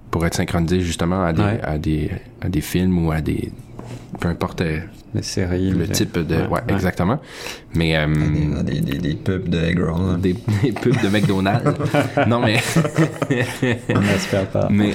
pour 0.09 0.25
être 0.25 0.35
synchronisé 0.35 0.81
justement 0.81 1.23
à 1.23 1.33
des, 1.33 1.41
Ouais. 1.43 1.59
à 1.63 1.77
des, 1.77 2.11
à 2.41 2.49
des 2.49 2.61
films 2.61 3.05
ou 3.05 3.11
à 3.11 3.21
des. 3.21 3.51
Peu 4.19 4.27
importe 4.27 4.61
euh, 4.61 4.79
Les 5.13 5.23
séries. 5.23 5.71
le 5.71 5.87
type 5.89 6.17
de. 6.19 6.35
Ouais, 6.35 6.47
ouais. 6.49 6.61
exactement. 6.69 7.19
Mais. 7.75 7.97
euh, 7.97 8.07
Des, 8.63 8.79
des, 8.79 8.91
des, 8.91 8.97
des 8.99 9.15
pubs 9.15 9.49
de 9.49 9.59
egg 9.59 9.79
roll. 9.79 10.11
là. 10.11 10.17
des, 10.17 10.33
des 10.63 10.71
pubs 10.71 11.01
de 11.01 11.09
McDonald's. 11.09 11.69
non, 12.27 12.39
mais. 12.39 12.57
On 13.93 13.99
n'espère 13.99 14.47
pas. 14.47 14.67
mais 14.71 14.91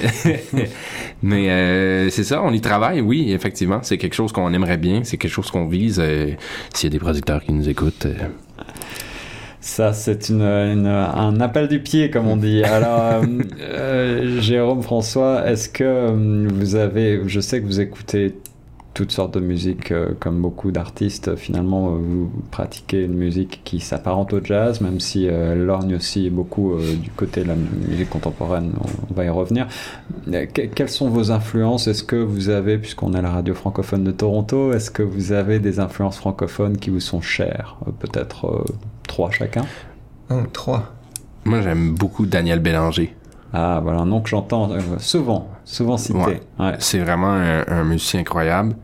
mais 1.21 1.49
euh, 1.49 2.09
c'est 2.09 2.23
ça, 2.23 2.41
on 2.43 2.51
y 2.51 2.61
travaille, 2.61 3.01
oui, 3.01 3.31
effectivement. 3.31 3.79
C'est 3.83 3.97
quelque 3.97 4.15
chose 4.15 4.31
qu'on 4.31 4.51
aimerait 4.53 4.77
bien, 4.77 5.01
c'est 5.03 5.17
quelque 5.17 5.31
chose 5.31 5.51
qu'on 5.51 5.67
vise. 5.67 5.99
euh, 5.99 6.31
S'il 6.73 6.89
y 6.89 6.91
a 6.91 6.93
des 6.97 6.99
producteurs 6.99 7.43
qui 7.43 7.53
nous 7.53 7.69
écoutent. 7.69 8.05
euh, 8.07 8.63
Ça, 9.59 9.93
c'est 9.93 10.29
une, 10.29 10.41
une- 10.41 10.87
un 10.87 11.39
appel 11.41 11.67
du 11.67 11.79
pied, 11.79 12.09
comme 12.09 12.27
on 12.27 12.37
dit. 12.37 12.63
Alors, 12.63 13.21
euh, 13.21 13.25
euh, 13.61 14.41
Jérôme 14.41 14.81
François, 14.81 15.47
est-ce 15.47 15.67
que 15.69 15.83
euh, 15.83 16.47
vous 16.51 16.75
avez, 16.75 17.21
je 17.27 17.39
sais 17.39 17.59
que 17.61 17.65
vous 17.65 17.79
écoutez 17.81 18.33
toutes 18.97 19.11
sortes 19.11 19.35
de 19.35 19.39
musique, 19.39 19.91
euh, 19.91 20.13
comme 20.19 20.41
beaucoup 20.41 20.71
d'artistes. 20.71 21.35
Finalement, 21.35 21.89
euh, 21.89 21.97
vous 21.99 22.31
pratiquez 22.49 23.03
une 23.03 23.13
musique 23.13 23.61
qui 23.63 23.79
s'apparente 23.79 24.33
au 24.33 24.43
jazz, 24.43 24.81
même 24.81 24.99
si 24.99 25.27
euh, 25.27 25.53
elle 25.53 25.65
lorgne 25.65 25.93
aussi 25.93 26.31
beaucoup 26.31 26.73
euh, 26.73 26.95
du 26.95 27.11
côté 27.11 27.43
de 27.43 27.49
la 27.49 27.55
musique 27.87 28.09
contemporaine. 28.09 28.71
On, 28.81 28.87
on 29.11 29.13
va 29.13 29.23
y 29.25 29.29
revenir. 29.29 29.67
Que- 30.25 30.65
quelles 30.65 30.89
sont 30.89 31.09
vos 31.09 31.29
influences? 31.31 31.87
Est-ce 31.87 32.03
que 32.03 32.15
vous 32.15 32.49
avez, 32.49 32.79
puisqu'on 32.79 33.13
est 33.13 33.21
la 33.21 33.29
radio 33.29 33.53
francophone 33.53 34.03
de 34.03 34.09
Toronto, 34.11 34.73
est-ce 34.73 34.89
que 34.89 35.03
vous 35.03 35.31
avez 35.31 35.59
des 35.59 35.79
influences 35.79 36.17
francophones 36.17 36.77
qui 36.77 36.89
vous 36.89 36.99
sont 36.99 37.21
chères? 37.21 37.75
Euh, 37.87 37.91
Peut-être 37.99 38.45
euh, 38.47 38.63
trois 39.07 39.29
chacun 39.29 39.65
Oh, 40.31 40.41
trois. 40.53 40.91
Moi, 41.45 41.61
j'aime 41.61 41.93
beaucoup 41.93 42.25
Daniel 42.25 42.59
Bélanger. 42.61 43.15
Ah, 43.53 43.79
voilà 43.83 43.99
un 43.99 44.05
nom 44.07 44.21
que 44.21 44.29
j'entends 44.29 44.69
souvent, 44.97 45.49
souvent 45.65 45.97
cité. 45.97 46.17
Ouais. 46.17 46.41
Ouais. 46.59 46.73
C'est 46.79 46.99
vraiment 46.99 47.31
un, 47.31 47.63
un 47.67 47.83
musicien 47.83 48.19
incroyable. 48.21 48.75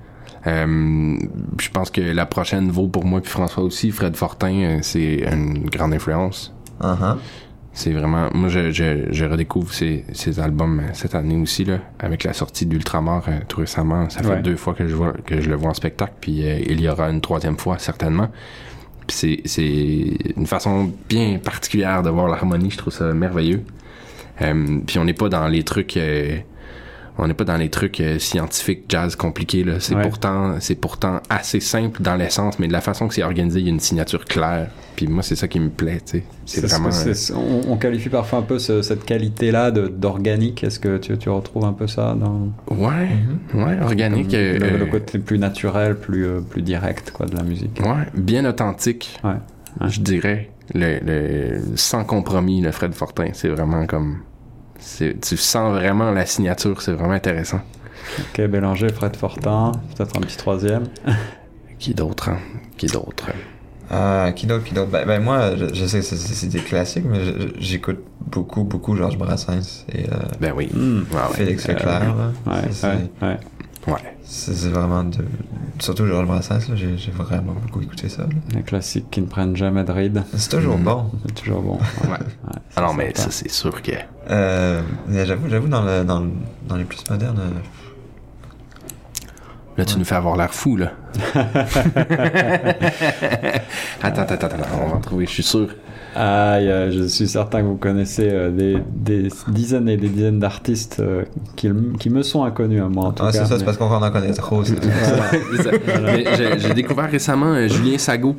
Euh, 0.47 1.17
je 1.59 1.69
pense 1.69 1.89
que 1.89 2.01
la 2.01 2.25
prochaine 2.25 2.69
vaut 2.69 2.87
pour 2.87 3.05
moi 3.05 3.21
puis 3.21 3.31
François 3.31 3.63
aussi. 3.63 3.91
Fred 3.91 4.15
Fortin, 4.15 4.53
euh, 4.53 4.79
c'est 4.81 5.23
une 5.31 5.69
grande 5.69 5.93
influence. 5.93 6.53
Uh-huh. 6.81 7.15
C'est 7.71 7.91
vraiment. 7.91 8.29
Moi, 8.35 8.49
je, 8.49 8.69
je, 8.71 9.05
je 9.11 9.25
redécouvre 9.25 9.73
ces, 9.73 10.05
ces 10.13 10.39
albums 10.39 10.79
euh, 10.79 10.89
cette 10.93 11.15
année 11.15 11.37
aussi, 11.37 11.65
là, 11.65 11.79
avec 11.99 12.23
la 12.23 12.33
sortie 12.33 12.65
d'Ultramar 12.67 13.23
euh, 13.27 13.39
tout 13.47 13.61
récemment. 13.61 14.09
Ça 14.09 14.21
fait 14.21 14.29
Ouais. 14.29 14.41
deux 14.41 14.57
fois 14.57 14.73
que 14.73 14.87
je, 14.87 14.93
vois, 14.93 15.13
que 15.25 15.41
je 15.41 15.49
le 15.49 15.55
vois 15.55 15.71
en 15.71 15.73
spectacle, 15.73 16.13
puis 16.21 16.47
euh, 16.47 16.59
il 16.69 16.79
y 16.81 16.87
aura 16.87 17.09
une 17.09 17.21
troisième 17.21 17.57
fois, 17.57 17.79
certainement. 17.79 18.29
Puis 19.07 19.41
c'est, 19.45 19.63
une 20.37 20.45
façon 20.45 20.91
bien 21.09 21.39
particulière 21.39 22.03
de 22.03 22.09
voir 22.09 22.27
l'harmonie, 22.27 22.69
je 22.69 22.77
trouve 22.77 22.93
ça 22.93 23.11
merveilleux. 23.13 23.63
Euh, 24.41 24.79
puis 24.85 24.99
on 24.99 25.05
n'est 25.05 25.13
pas 25.13 25.29
dans 25.29 25.47
les 25.47 25.63
trucs. 25.63 25.97
On 27.17 27.27
n'est 27.27 27.33
pas 27.33 27.43
dans 27.43 27.57
les 27.57 27.69
trucs 27.69 28.01
euh, 28.01 28.17
scientifiques, 28.19 28.85
jazz 28.89 29.15
compliqués. 29.15 29.63
Là. 29.63 29.79
C'est 29.79 29.95
Ouais. 29.95 30.01
pourtant, 30.01 30.55
c'est 30.59 30.75
pourtant 30.75 31.21
assez 31.29 31.59
simple 31.59 32.01
dans 32.01 32.15
l'essence, 32.15 32.57
mais 32.59 32.67
de 32.67 32.73
la 32.73 32.81
façon 32.81 33.07
que 33.07 33.13
c'est 33.13 33.23
organisé, 33.23 33.59
il 33.59 33.65
y 33.65 33.69
a 33.69 33.73
une 33.73 33.79
signature 33.79 34.25
claire. 34.25 34.69
Puis 34.95 35.07
moi, 35.07 35.23
c'est 35.23 35.35
ça 35.35 35.47
qui 35.47 35.59
me 35.59 35.69
plaît. 35.69 36.01
tu 36.05 36.19
sais. 36.19 36.23
C'est 36.45 36.61
ce 36.61 36.67
vraiment. 36.67 36.89
euh, 36.89 37.13
c'est- 37.13 37.33
on, 37.33 37.71
on 37.71 37.77
qualifie 37.77 38.09
parfois 38.09 38.39
un 38.39 38.43
peu 38.43 38.59
ce- 38.59 38.81
cette 38.81 39.05
qualité-là 39.05 39.71
de- 39.71 39.87
d'organique. 39.87 40.63
Est-ce 40.63 40.79
que 40.79 40.97
tu, 40.97 41.17
tu 41.17 41.29
retrouves 41.29 41.65
un 41.65 41.73
peu 41.73 41.87
ça 41.87 42.15
dans 42.19 42.49
Ouais, 42.69 43.09
ouais, 43.53 43.79
organique. 43.81 44.29
comme 44.31 44.39
euh, 44.39 44.59
le, 44.59 44.77
le 44.77 44.83
euh, 44.83 44.91
côté 44.91 45.19
plus 45.19 45.39
naturel, 45.39 45.95
plus, 45.97 46.25
euh, 46.25 46.41
plus 46.41 46.61
direct 46.61 47.11
quoi, 47.11 47.25
de 47.25 47.35
la 47.35 47.43
musique 47.43 47.79
ouais, 47.83 48.05
bien 48.15 48.45
authentique. 48.45 49.19
Ouais, 49.23 49.31
ouais. 49.81 49.89
Je 49.89 49.99
dirais. 50.01 50.49
Le, 50.73 50.99
le- 51.05 51.61
sans 51.75 52.03
compromis, 52.05 52.61
le 52.61 52.71
Fred 52.71 52.93
Fortin. 52.93 53.27
C'est 53.33 53.49
vraiment 53.49 53.85
comme. 53.85 54.19
Tu 55.21 55.37
sens 55.37 55.71
vraiment 55.73 56.11
la 56.11 56.25
signature, 56.25 56.81
c'est 56.81 56.91
vraiment 56.93 57.13
intéressant. 57.13 57.61
Ok, 58.19 58.41
Bélanger, 58.47 58.89
Fred 58.89 59.15
Fortin, 59.15 59.71
peut-être 59.95 60.17
un 60.17 60.21
petit 60.21 60.37
troisième. 60.37 60.83
Qui 61.79 61.93
d'autre, 61.93 62.29
hein? 62.29 62.37
Qui 62.77 62.87
d'autre? 62.87 63.29
Ah, 63.89 64.31
qui 64.35 64.47
d'autre, 64.47 64.63
qui 64.63 64.73
d'autre? 64.73 64.89
Ben, 64.89 65.05
ben 65.05 65.21
moi, 65.21 65.55
je, 65.57 65.73
je 65.73 65.85
sais 65.85 65.99
que 65.99 66.05
c'est- 66.05 66.47
des 66.47 66.59
classiques, 66.59 67.03
mais 67.05 67.19
j'écoute 67.59 67.99
beaucoup, 68.21 68.63
beaucoup 68.63 68.95
Georges 68.95 69.17
Brassens 69.17 69.85
et 69.93 70.05
euh, 70.05 70.15
Ben 70.39 70.53
oui. 70.55 70.69
Hmm. 70.73 70.99
Ouais. 71.11 71.33
Félix 71.33 71.67
Euh, 71.67 71.73
Leclerc. 71.73 72.15
là. 72.15 72.31
Ouais, 72.47 72.61
C'est- 72.71 72.87
ouais, 72.87 73.09
ouais. 73.21 73.37
Ouais. 73.87 74.12
C'est 74.25 74.69
vraiment 74.69 75.03
de... 75.03 75.25
Surtout 75.79 76.05
Georges 76.07 76.25
Brassens, 76.27 76.69
là, 76.69 76.75
j'ai 76.75 76.97
j'ai 76.97 77.11
vraiment 77.11 77.53
beaucoup 77.53 77.81
écouté 77.81 78.07
ça. 78.09 78.23
là. 78.23 78.29
Les 78.55 78.61
classiques 78.63 79.09
qui 79.11 79.21
ne 79.21 79.25
prennent 79.27 79.55
jamais 79.55 79.83
de 79.83 79.91
rides. 79.91 80.23
C'est 80.35 80.49
toujours 80.49 80.77
Mhm. 80.77 80.83
bon. 80.83 81.11
C'est 81.25 81.35
toujours 81.43 81.61
bon. 81.61 81.77
Ouais. 82.03 82.09
Ouais, 82.11 82.17
Ah 82.75 82.81
non, 82.81 82.93
mais 82.93 83.05
certain. 83.07 83.23
ça, 83.23 83.31
c'est 83.31 83.49
sûr 83.51 83.81
que. 83.81 83.91
Euh, 84.29 84.81
j'avoue, 85.11 85.49
j'avoue, 85.49 85.67
dans, 85.67 85.81
le, 85.83 86.03
dans, 86.05 86.19
le- 86.21 86.31
dans 86.67 86.75
les 86.77 86.85
plus 86.85 87.03
modernes, 87.09 87.39
euh, 87.39 87.49
Là, 89.75 89.85
tu 89.85 89.97
nous 89.97 90.05
fais 90.05 90.13
avoir 90.15 90.37
l'air 90.37 90.53
fou, 90.53 90.77
là. 90.77 90.91
attends, 94.03 94.21
attends, 94.21 94.21
attends, 94.35 94.45
attends, 94.47 94.79
on 94.83 94.87
va 94.89 94.95
en 94.97 94.99
trouver, 95.01 95.25
je 95.25 95.31
suis 95.31 95.43
sûr. 95.43 95.67
Aïe, 96.15 96.69
euh, 96.69 96.91
je 96.91 97.03
suis 97.07 97.27
certain 97.27 97.61
que 97.61 97.65
vous 97.67 97.75
connaissez 97.77 98.29
euh, 98.29 98.51
des, 98.51 98.77
des 98.93 99.29
dizaines 99.47 99.89
et 99.89 99.97
des 99.97 100.09
dizaines 100.09 100.39
d'artistes 100.39 100.97
euh, 100.99 101.23
qui, 101.55 101.69
qui 101.99 102.09
me 102.09 102.21
sont 102.21 102.43
inconnus 102.43 102.81
à 102.81 102.87
moi 102.89 103.05
en 103.07 103.11
tout 103.13 103.23
ah, 103.25 103.31
c'est 103.31 103.39
ça, 103.39 103.47
mais- 103.51 103.59
c'est 103.59 103.65
parce 103.65 103.77
qu'on 103.77 103.85
en 103.91 104.11
connaît 104.11 104.31
trop. 104.33 104.63
c'est- 104.63 104.75
Voilà. 104.83 105.23
C'est 105.57 105.63
ça. 105.63 105.71
Mais 106.03 106.25
j'ai- 106.37 106.59
J'ai 106.59 106.73
découvert 106.73 107.09
récemment 107.09 107.53
euh, 107.53 107.67
Julien 107.67 107.97
Sago, 107.97 108.35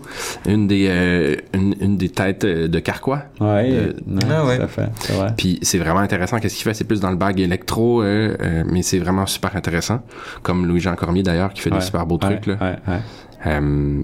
une 0.47 0.67
des, 0.69 0.87
euh, 0.89 1.37
une, 1.53 1.75
une 1.81 1.97
des 1.97 2.09
têtes 2.11 2.45
euh, 2.45 2.69
de 2.69 2.79
Carquois. 2.79 3.23
Ouais, 3.41 3.71
De- 3.71 3.77
euh, 3.77 4.29
Ah 4.31 4.45
ouais. 4.47 4.57
tout 4.59 4.63
à 4.65 4.69
fait, 4.69 4.89
c'est 5.01 5.13
vrai. 5.15 5.35
Puis 5.37 5.59
c'est 5.63 5.79
vraiment 5.79 6.01
intéressant. 6.01 6.39
Qu'est-ce 6.39 6.55
qu'il 6.55 6.65
fait? 6.65 6.75
C'est 6.75 6.85
plus 6.85 7.01
dans 7.01 7.11
le 7.11 7.17
bag 7.17 7.41
électro, 7.41 8.03
euh, 8.03 8.37
euh, 8.41 8.63
mais 8.71 8.83
c'est 8.83 8.99
vraiment 8.99 9.27
super 9.27 9.57
intéressant. 9.57 10.01
Comme 10.43 10.67
Louis-Jean 10.67 10.95
Cormier 10.95 11.23
d'ailleurs, 11.23 11.53
qui 11.53 11.61
fait 11.61 11.71
Ouais, 11.73 11.79
des 11.79 11.85
super 11.85 12.07
beaux 12.07 12.19
ouais, 12.23 12.39
trucs. 12.39 12.47
Là. 12.47 12.55
ouais, 12.61 12.77
ouais. 12.95 13.01
Euh, 13.47 14.01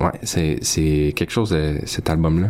ouais, 0.00 0.12
c'est, 0.22 0.58
c'est 0.62 1.12
quelque 1.16 1.30
chose, 1.32 1.56
cet 1.86 2.10
album-là. 2.10 2.48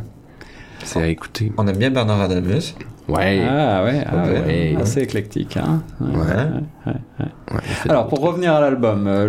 C'est 0.85 1.03
à 1.03 1.07
écouter. 1.09 1.53
On 1.57 1.67
aime 1.67 1.76
bien 1.76 1.91
Bernard 1.91 2.21
Adamus. 2.23 2.75
Ouais. 3.07 3.43
Ah 3.47 3.85
ouais, 3.85 4.03
ah, 4.07 4.17
Ouais, 4.47 4.76
assez 4.81 5.03
éclectique. 5.03 5.59
Hein 5.59 5.83
Ouais, 6.00 6.07
Ouais. 6.09 6.17
ouais, 6.17 6.25
ouais, 6.87 6.93
ouais. 7.21 7.26
Ouais, 7.53 7.61
il 7.62 7.75
fait 7.75 7.91
Alors 7.91 8.09
pour 8.09 8.21
revenir 8.21 8.55
à 8.55 8.61
l'album, 8.62 9.07
euh, 9.07 9.26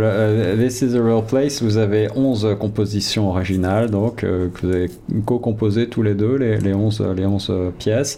euh, 0.55 0.65
This 0.65 0.81
is 0.81 0.95
a 0.97 1.03
Real 1.03 1.25
Place, 1.25 1.61
vous 1.61 1.75
avez 1.75 2.07
11 2.15 2.55
compositions 2.57 3.27
originales, 3.29 3.91
donc 3.91 4.23
euh, 4.23 4.47
que 4.47 4.65
vous 4.65 4.73
avez 4.73 4.89
co-composées 5.25 5.89
tous 5.89 6.03
les 6.03 6.13
deux, 6.15 6.37
les, 6.37 6.57
les 6.57 6.73
11, 6.73 7.01
euh, 7.01 7.13
les 7.13 7.25
11 7.25 7.47
euh, 7.49 7.69
pièces. 7.77 8.17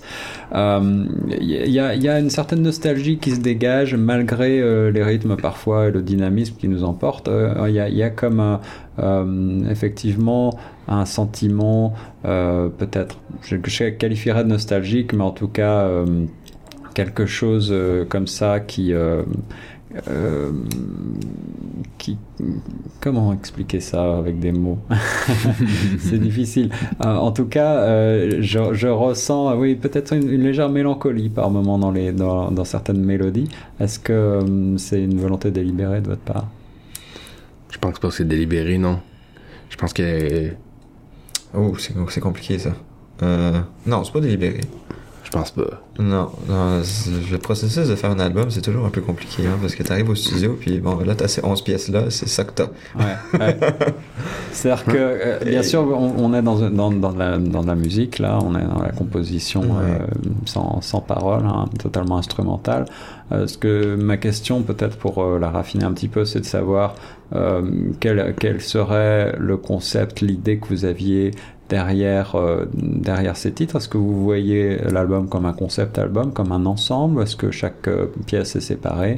Euh, 0.53 1.05
Il 1.41 1.49
y, 1.49 1.79
a, 1.79 1.95
il 1.95 2.03
y 2.03 2.07
a 2.09 2.19
une 2.19 2.29
certaine 2.29 2.61
nostalgie 2.61 3.17
qui 3.17 3.31
se 3.31 3.39
dégage 3.39 3.95
malgré 3.95 4.59
euh, 4.61 4.91
les 4.91 5.01
rythmes 5.03 5.37
parfois 5.37 5.87
et 5.87 5.91
le 5.91 6.03
dynamisme 6.03 6.55
qui 6.59 6.67
nous 6.67 6.83
emporte. 6.83 7.29
Euh, 7.29 7.65
Il 7.67 7.73
y, 7.73 7.79
a, 7.79 7.89
il 7.89 7.95
y 7.97 8.03
a 8.03 8.11
comme 8.11 8.59
euh, 8.99 9.71
effectivement 9.71 10.51
un 10.87 11.05
sentiment 11.05 11.93
euh, 12.25 12.69
peut-être, 12.69 13.19
je, 13.43 13.57
je 13.63 13.83
qualifierais 13.89 14.43
de 14.43 14.49
nostalgique, 14.49 15.13
mais 15.13 15.23
en 15.23 15.31
tout 15.31 15.47
cas 15.47 15.81
euh, 15.81 16.25
quelque 16.93 17.25
chose 17.25 17.69
euh, 17.71 18.05
comme 18.05 18.27
ça 18.27 18.59
qui... 18.59 18.93
qui, 21.97 22.17
comment 23.01 23.33
expliquer 23.33 23.79
ça 23.79 24.17
avec 24.17 24.39
des 24.39 24.51
mots? 24.51 24.77
C'est 25.99 26.19
difficile. 26.19 26.69
En 26.99 27.31
tout 27.31 27.45
cas, 27.45 27.83
je, 28.39 28.73
je 28.73 28.87
ressens, 28.87 29.55
oui, 29.55 29.75
peut-être 29.75 30.13
une, 30.13 30.29
légère 30.29 30.69
mélancolie 30.69 31.29
par 31.29 31.49
moment 31.49 31.79
dans, 31.79 31.91
les, 31.91 32.11
dans, 32.11 32.65
certaines 32.65 33.03
mélodies. 33.03 33.49
Est-ce 33.79 33.97
que 33.97 34.39
c'est 34.77 35.01
une 35.01 35.19
volonté 35.19 35.49
délibérée 35.49 36.01
de 36.01 36.09
votre 36.09 36.21
part? 36.21 36.47
Je 37.71 37.79
pense 37.79 37.97
pas 37.97 38.09
que 38.09 38.13
c'est 38.13 38.27
délibéré, 38.27 38.77
non. 38.77 38.99
Je 39.69 39.77
pense 39.77 39.93
que. 39.93 40.51
Oh, 41.57 41.73
c'est 41.77 41.93
c'est 42.09 42.21
compliqué 42.21 42.59
ça. 42.59 42.71
Euh, 43.23 43.59
non, 43.85 44.03
c'est 44.03 44.13
pas 44.13 44.19
délibéré. 44.19 44.61
Je 45.23 45.31
pense 45.31 45.51
pas. 45.51 45.81
Non, 45.99 46.29
non, 46.47 46.81
le 47.31 47.37
processus 47.37 47.89
de 47.89 47.95
faire 47.95 48.11
un 48.11 48.19
album, 48.19 48.49
c'est 48.49 48.61
toujours 48.61 48.85
un 48.85 48.89
peu 48.89 49.01
compliqué, 49.01 49.45
hein, 49.45 49.57
parce 49.59 49.75
que 49.75 49.83
t'arrives 49.83 50.09
au 50.09 50.15
studio, 50.15 50.55
puis 50.57 50.79
bon, 50.79 50.99
là, 50.99 51.15
t'as 51.15 51.27
ces 51.27 51.43
11 51.43 51.63
pièces-là, 51.63 52.03
c'est 52.11 52.29
ça 52.29 52.45
que 52.45 52.51
t'as. 52.53 52.67
Ouais, 52.97 53.37
ouais. 53.37 53.57
C'est-à-dire 54.53 54.85
que, 54.85 54.91
euh, 54.95 55.39
bien 55.43 55.63
sûr, 55.63 55.81
on, 55.81 56.13
on 56.17 56.33
est 56.33 56.41
dans, 56.41 56.69
dans, 56.69 56.91
dans, 56.91 57.11
la, 57.11 57.37
dans 57.39 57.63
la 57.63 57.75
musique, 57.75 58.19
là, 58.19 58.39
on 58.41 58.55
est 58.57 58.63
dans 58.63 58.81
la 58.81 58.91
composition 58.91 59.63
Ouais. 59.63 59.99
euh, 59.99 60.05
sans, 60.45 60.79
sans 60.81 61.01
parole, 61.01 61.45
hein, 61.45 61.65
totalement 61.77 62.17
instrumentale. 62.19 62.85
Euh, 63.31 63.47
ce 63.47 63.57
que 63.57 63.95
ma 63.95 64.17
question, 64.17 64.61
peut-être 64.63 64.97
pour 64.97 65.21
euh, 65.21 65.39
la 65.39 65.49
raffiner 65.49 65.83
un 65.83 65.91
petit 65.91 66.07
peu, 66.07 66.25
c'est 66.25 66.39
de 66.39 66.45
savoir 66.45 66.95
euh, 67.35 67.61
quel, 67.99 68.35
quel 68.39 68.61
serait 68.61 69.35
le 69.37 69.57
concept, 69.57 70.21
l'idée 70.21 70.59
que 70.59 70.67
vous 70.67 70.85
aviez 70.85 71.31
derrière, 71.69 72.37
derrière 72.73 73.35
ces 73.35 73.51
titres. 73.51 73.75
Est-ce 73.75 73.89
que 73.89 73.97
vous 73.97 74.23
voyez 74.23 74.77
l'album 74.89 75.27
comme 75.27 75.45
un 75.45 75.51
concept 75.51 75.99
album, 75.99 76.31
comme 76.31 76.53
un 76.53 76.65
ensemble? 76.65 77.23
Est-ce 77.23 77.35
que 77.35 77.51
chaque 77.51 77.89
pièce 78.25 78.55
est 78.55 78.61
séparée? 78.61 79.17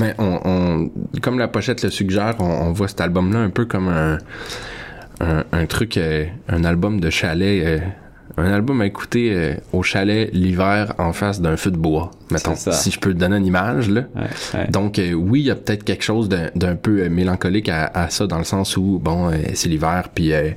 Mais 0.00 0.16
on, 0.18 0.90
comme 1.22 1.38
la 1.38 1.46
pochette 1.46 1.84
le 1.84 1.90
suggère, 1.90 2.34
on, 2.40 2.72
voit 2.72 2.88
cet 2.88 3.00
album-là 3.00 3.38
un 3.38 3.50
peu 3.50 3.64
comme 3.64 3.86
un, 3.86 4.18
un, 5.20 5.66
truc, 5.66 6.00
un 6.48 6.64
album 6.64 6.98
de 6.98 7.10
chalet, 7.10 7.80
un 8.38 8.52
album 8.52 8.80
à 8.82 8.86
écouter 8.86 9.32
euh, 9.32 9.54
au 9.72 9.82
chalet 9.82 10.28
l'hiver 10.32 10.92
en 10.98 11.12
face 11.12 11.40
d'un 11.40 11.56
feu 11.56 11.70
de 11.70 11.76
bois. 11.78 12.10
Mettons, 12.30 12.54
si 12.54 12.90
je 12.90 13.00
peux 13.00 13.14
te 13.14 13.18
donner 13.18 13.36
une 13.36 13.46
image, 13.46 13.88
là. 13.88 14.02
Ouais, 14.14 14.22
ouais. 14.54 14.68
Donc 14.68 14.98
euh, 14.98 15.12
oui, 15.14 15.40
il 15.40 15.46
y 15.46 15.50
a 15.50 15.54
peut-être 15.56 15.84
quelque 15.84 16.04
chose 16.04 16.28
d'un 16.28 16.76
peu 16.76 17.02
euh, 17.02 17.08
mélancolique 17.08 17.68
à, 17.68 17.86
à 17.94 18.10
ça 18.10 18.26
dans 18.26 18.38
le 18.38 18.44
sens 18.44 18.76
où 18.76 19.00
bon, 19.02 19.30
euh, 19.30 19.36
c'est 19.54 19.68
l'hiver 19.68 20.08
puis 20.14 20.32
euh, 20.34 20.50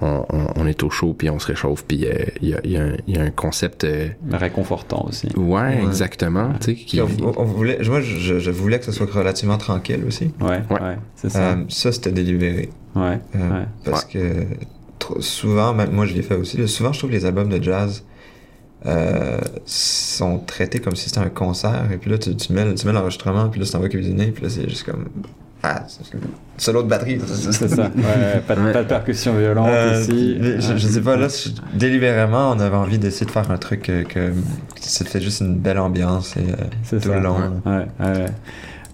on, 0.00 0.24
on- 0.32 0.46
on 0.56 0.66
est 0.66 0.82
au 0.84 0.90
chaud 0.90 1.12
puis 1.12 1.28
on 1.28 1.38
se 1.40 1.46
réchauffe 1.48 1.84
puis 1.86 2.06
euh, 2.06 2.12
il 2.40 2.50
y, 2.50 2.54
a, 2.54 2.60
il 2.64 2.70
y 2.70 2.76
a 2.76 2.82
un- 2.84 2.96
il 3.08 3.16
y 3.16 3.18
a 3.18 3.22
un 3.22 3.30
concept 3.30 3.82
euh, 3.84 4.08
Réconfortant 4.32 5.04
aussi. 5.08 5.26
ouais, 5.36 5.60
Ouais. 5.60 5.82
exactement, 5.84 6.52
qui 6.60 7.00
on, 7.00 7.08
on 7.36 7.44
voulait, 7.44 7.78
je, 7.80 7.90
vois, 7.90 8.00
je, 8.00 8.38
je 8.38 8.50
voulais 8.50 8.78
que 8.78 8.84
ce 8.86 8.92
soit 8.92 9.10
relativement 9.12 9.58
tranquille 9.58 10.00
aussi. 10.06 10.30
Ouais, 10.40 10.62
ouais, 10.70 10.80
Ouais. 10.80 10.96
c'est 11.16 11.30
ça. 11.30 11.40
Euh, 11.50 11.64
ça, 11.68 11.90
c'était 11.92 12.12
délibéré. 12.12 12.70
ouais, 12.94 13.18
Euh, 13.36 13.50
ouais. 13.60 13.66
Parce 13.84 14.04
que 14.04 14.18
souvent, 15.20 15.74
même 15.74 15.92
moi 15.92 16.06
je 16.06 16.14
l'ai 16.14 16.22
fait 16.22 16.34
aussi, 16.36 16.56
là, 16.56 16.66
souvent 16.66 16.92
je 16.92 16.98
trouve 16.98 17.10
que 17.10 17.14
les 17.16 17.24
albums 17.26 17.48
de 17.48 17.62
jazz 17.62 18.04
euh, 18.86 19.38
sont 19.66 20.38
traités 20.38 20.78
comme 20.80 20.94
si 20.94 21.08
c'était 21.08 21.18
un 21.20 21.28
concert, 21.30 21.86
et 21.92 21.96
puis 21.96 22.10
là 22.10 22.18
tu, 22.18 22.34
tu 22.36 22.52
mets, 22.52 22.74
tu 22.74 22.86
mets 22.86 22.92
l'enregistrement, 22.92 23.48
puis 23.48 23.60
là 23.60 23.66
tu 23.66 23.72
t'en 23.72 23.80
vas 23.80 23.88
cuisiner, 23.88 24.26
puis 24.28 24.44
là 24.44 24.48
c'est 24.50 24.68
juste 24.68 24.84
comme. 24.84 25.06
Ah, 25.64 25.82
c'est 25.88 26.04
c'est 26.56 26.72
l'autre 26.72 26.86
batterie. 26.86 27.18
C'est 27.26 27.68
ça. 27.68 27.82
Ouais, 27.96 28.40
pas, 28.46 28.54
de, 28.54 28.60
Ouais. 28.60 28.72
pas 28.72 28.84
de 28.84 28.88
percussion 28.88 29.36
violente 29.36 29.68
Euh, 29.68 30.00
ici. 30.02 30.36
je, 30.40 30.76
je 30.76 30.86
sais 30.86 31.00
pas, 31.00 31.16
là, 31.16 31.26
je- 31.26 31.50
délibérément, 31.76 32.52
on 32.52 32.60
avait 32.60 32.76
envie 32.76 32.98
d'essayer 32.98 33.26
de 33.26 33.30
faire 33.32 33.50
un 33.50 33.58
truc 33.58 33.82
que, 33.82 34.04
que 34.04 34.32
ça 34.80 35.04
fait 35.04 35.20
juste 35.20 35.40
une 35.40 35.56
belle 35.56 35.80
ambiance 35.80 36.36
et, 36.36 36.40
euh, 36.40 36.54
tout 36.88 37.00
ça. 37.00 37.14
le 37.14 37.20
long. 37.20 37.60
Ouais, 37.66 37.72
ouais, 37.98 38.06
ouais. 38.06 38.26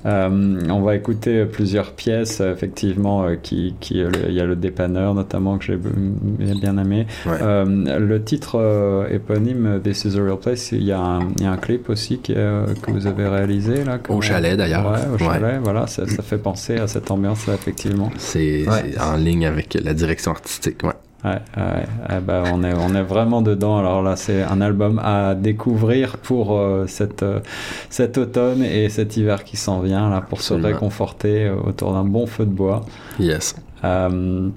Euh, 0.07 0.61
on 0.69 0.83
va 0.83 0.97
écouter 0.97 1.45
plusieurs 1.47 1.93
pièces, 1.93 2.41
effectivement, 2.41 3.25
euh, 3.25 3.37
qui, 3.37 3.75
qui, 3.81 4.03
euh, 4.03 4.11
le- 4.11 4.29
il 4.29 4.35
y 4.35 4.41
a 4.41 4.45
le 4.45 4.55
dépanneur 4.57 5.15
notamment 5.15 5.57
que 5.59 5.65
j'ai 5.65 5.79
bien 5.79 6.77
aimé. 6.77 7.07
Ouais. 7.27 7.39
Euh, 7.41 7.99
le 7.99 8.23
titre 8.23 8.59
euh, 8.61 9.09
éponyme 9.09 9.81
This 9.83 10.05
is 10.05 10.19
a 10.19 10.23
Real 10.23 10.39
Place, 10.39 10.73
il 10.73 10.83
y 10.85 10.93
a 10.93 11.01
un, 11.01 11.21
il 11.39 11.43
y 11.45 11.47
a 11.47 11.53
un 11.53 11.57
clip 11.57 11.89
aussi 11.89 12.19
qui, 12.19 12.35
euh, 12.37 12.67
que 12.83 12.91
vous 12.91 13.07
avez 13.07 13.27
réalisé 13.27 13.83
là. 13.85 13.99
Au 14.11 14.21
chalet, 14.21 14.57
d'ailleurs. 14.57 14.85
Ouais, 14.93 14.99
au 15.09 15.13
Ouais. 15.13 15.33
chalet, 15.35 15.61
voilà, 15.63 15.87
ça, 15.87 16.07
ça 16.07 16.23
fait 16.23 16.39
penser 16.39 16.77
à 16.77 16.87
cette 16.87 17.11
ambiance-là, 17.11 17.55
effectivement. 17.55 18.11
C'est 18.19 18.69
Ouais. 18.69 18.93
c'est 18.93 19.01
en 19.01 19.17
ligne 19.17 19.47
avec 19.47 19.75
la 19.83 19.95
direction 19.95 20.33
artistique, 20.33 20.83
ouais. 20.85 20.93
Ouais, 21.25 21.39
ouais, 21.57 21.63
ouais, 22.11 22.21
bah, 22.21 22.43
on, 22.53 22.63
est, 22.63 22.75
on 22.75 22.95
est 22.95 23.03
vraiment 23.03 23.41
dedans. 23.41 23.79
Alors 23.79 24.03
là, 24.03 24.15
c'est 24.17 24.43
un 24.43 24.61
album 24.61 25.01
à 25.03 25.35
découvrir 25.35 26.19
pour 26.19 26.59
euh, 26.59 26.85
cette, 26.87 27.23
euh, 27.23 27.41
cet 27.89 28.19
automne 28.19 28.63
et 28.63 28.89
cet 28.91 29.17
hiver 29.17 29.43
qui 29.45 29.57
s'en 29.57 29.81
vient, 29.81 30.11
là, 30.11 30.21
pour 30.21 30.39
Absolument. 30.39 30.69
se 30.69 30.73
réconforter 30.75 31.47
euh, 31.47 31.55
autour 31.65 31.93
d'un 31.95 32.05
bon 32.05 32.27
feu 32.27 32.45
de 32.45 32.51
bois. 32.51 32.83
Yes. 33.19 33.57
Euh, 33.85 34.49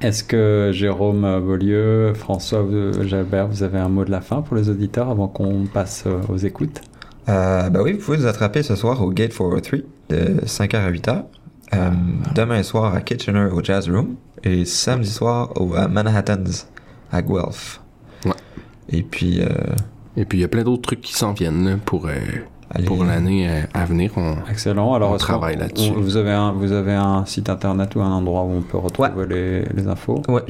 Est-ce 0.00 0.22
que 0.22 0.70
Jérôme 0.72 1.22
Beaulieu, 1.40 2.12
François 2.14 2.64
Jalbert, 3.02 3.48
vous 3.48 3.62
avez 3.64 3.78
un 3.78 3.88
mot 3.88 4.04
de 4.04 4.10
la 4.12 4.20
fin 4.20 4.42
pour 4.42 4.56
les 4.56 4.68
auditeurs 4.68 5.08
avant 5.10 5.26
qu'on 5.26 5.64
passe 5.66 6.04
aux 6.28 6.36
écoutes? 6.36 6.82
Euh, 7.28 7.68
ben 7.70 7.80
oui, 7.82 7.94
vous 7.94 8.04
pouvez 8.04 8.18
nous 8.18 8.26
attraper 8.26 8.62
ce 8.62 8.76
soir 8.76 9.02
au 9.02 9.10
Gate 9.10 9.32
403 9.36 9.78
de 10.10 10.40
5h 10.46 10.76
à 10.76 10.90
8h. 10.92 11.22
Euh, 11.74 11.90
Demain 12.36 12.62
soir 12.62 12.94
à 12.94 13.00
Kitchener 13.00 13.48
au 13.52 13.60
Jazz 13.64 13.90
Room. 13.90 14.14
Et 14.44 14.64
samedi 14.64 15.10
soir 15.10 15.52
au 15.60 15.74
à 15.74 15.88
Manhattan's 15.88 16.68
à 17.10 17.22
Guelph. 17.22 17.80
Ouais. 18.24 18.32
Et 18.88 19.02
puis, 19.02 19.40
euh, 19.40 19.48
Et 20.16 20.24
puis 20.24 20.38
il 20.38 20.40
y 20.40 20.44
a 20.44 20.48
plein 20.48 20.62
d'autres 20.62 20.82
trucs 20.82 21.00
qui 21.00 21.14
s'en 21.14 21.32
viennent 21.32 21.68
là, 21.68 21.76
pour, 21.84 22.06
euh, 22.06 22.14
allez. 22.70 22.84
pour 22.84 23.04
l'année 23.04 23.48
euh, 23.48 23.62
à 23.74 23.84
venir. 23.84 24.10
On... 24.16 24.34
Excellent. 24.50 24.94
Alors, 24.94 25.10
On 25.12 25.16
est-ce 25.16 25.24
travaille 25.24 25.56
là-dessus. 25.56 25.92
Vous 25.96 26.16
avez, 26.16 26.30
un, 26.32 26.52
vous 26.52 26.72
avez 26.72 26.92
un 26.94 27.24
site 27.26 27.48
internet 27.50 27.94
ou 27.94 28.00
un 28.00 28.10
endroit 28.10 28.42
où 28.42 28.52
on 28.52 28.62
peut 28.62 28.78
retrouver 28.78 29.26
les, 29.28 29.60
les 29.74 29.86
infos? 29.88 30.22
Ouais, 30.28 30.42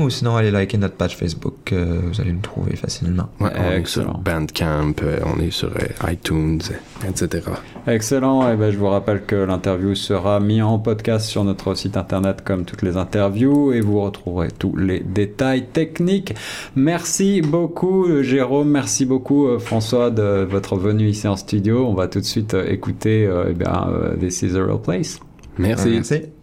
ou 0.00 0.10
sinon 0.10 0.36
allez 0.36 0.50
liker 0.50 0.78
notre 0.78 0.94
page 0.94 1.16
Facebook. 1.16 1.72
euh, 1.72 2.00
vous 2.06 2.20
allez 2.20 2.32
nous 2.32 2.40
trouver 2.40 2.76
facilement. 2.76 3.28
Ouais, 3.40 3.50
on 3.56 3.72
est 3.72 3.78
Excellent. 3.78 4.12
sur 4.12 4.18
Bandcamp, 4.18 4.94
on 5.34 5.40
est 5.40 5.50
sur 5.50 5.68
euh, 5.68 6.10
iTunes, 6.12 6.60
etc. 7.08 7.44
Excellent. 7.86 8.50
Et 8.52 8.56
ben, 8.56 8.70
je 8.70 8.78
vous 8.78 8.88
rappelle 8.88 9.22
que 9.24 9.36
l'interview 9.36 9.94
sera 9.94 10.40
mise 10.40 10.62
en 10.62 10.78
podcast 10.78 11.26
sur 11.26 11.44
notre 11.44 11.74
site 11.74 11.96
internet 11.96 12.42
comme 12.44 12.64
toutes 12.64 12.82
les 12.82 12.96
interviews 12.96 13.72
et 13.72 13.80
vous 13.80 14.00
retrouverez 14.00 14.48
tous 14.50 14.76
les 14.76 15.00
détails 15.00 15.66
techniques. 15.72 16.34
Merci 16.74 17.42
beaucoup 17.42 18.22
Jérôme, 18.22 18.68
merci 18.70 19.06
beaucoup 19.06 19.58
François 19.58 20.10
de 20.10 20.46
votre 20.48 20.76
venue 20.76 21.05
ici 21.10 21.26
en 21.28 21.36
studio. 21.36 21.86
On 21.86 21.94
va 21.94 22.08
tout 22.08 22.20
de 22.20 22.24
suite 22.24 22.54
euh, 22.54 22.70
écouter 22.70 23.26
euh, 23.26 23.46
eh 23.50 23.54
bien, 23.54 23.88
euh, 23.88 24.16
This 24.16 24.42
is 24.42 24.56
a 24.56 24.64
Real 24.64 24.80
Place. 24.80 25.20
Merci. 25.58 25.88
Merci. 25.90 26.22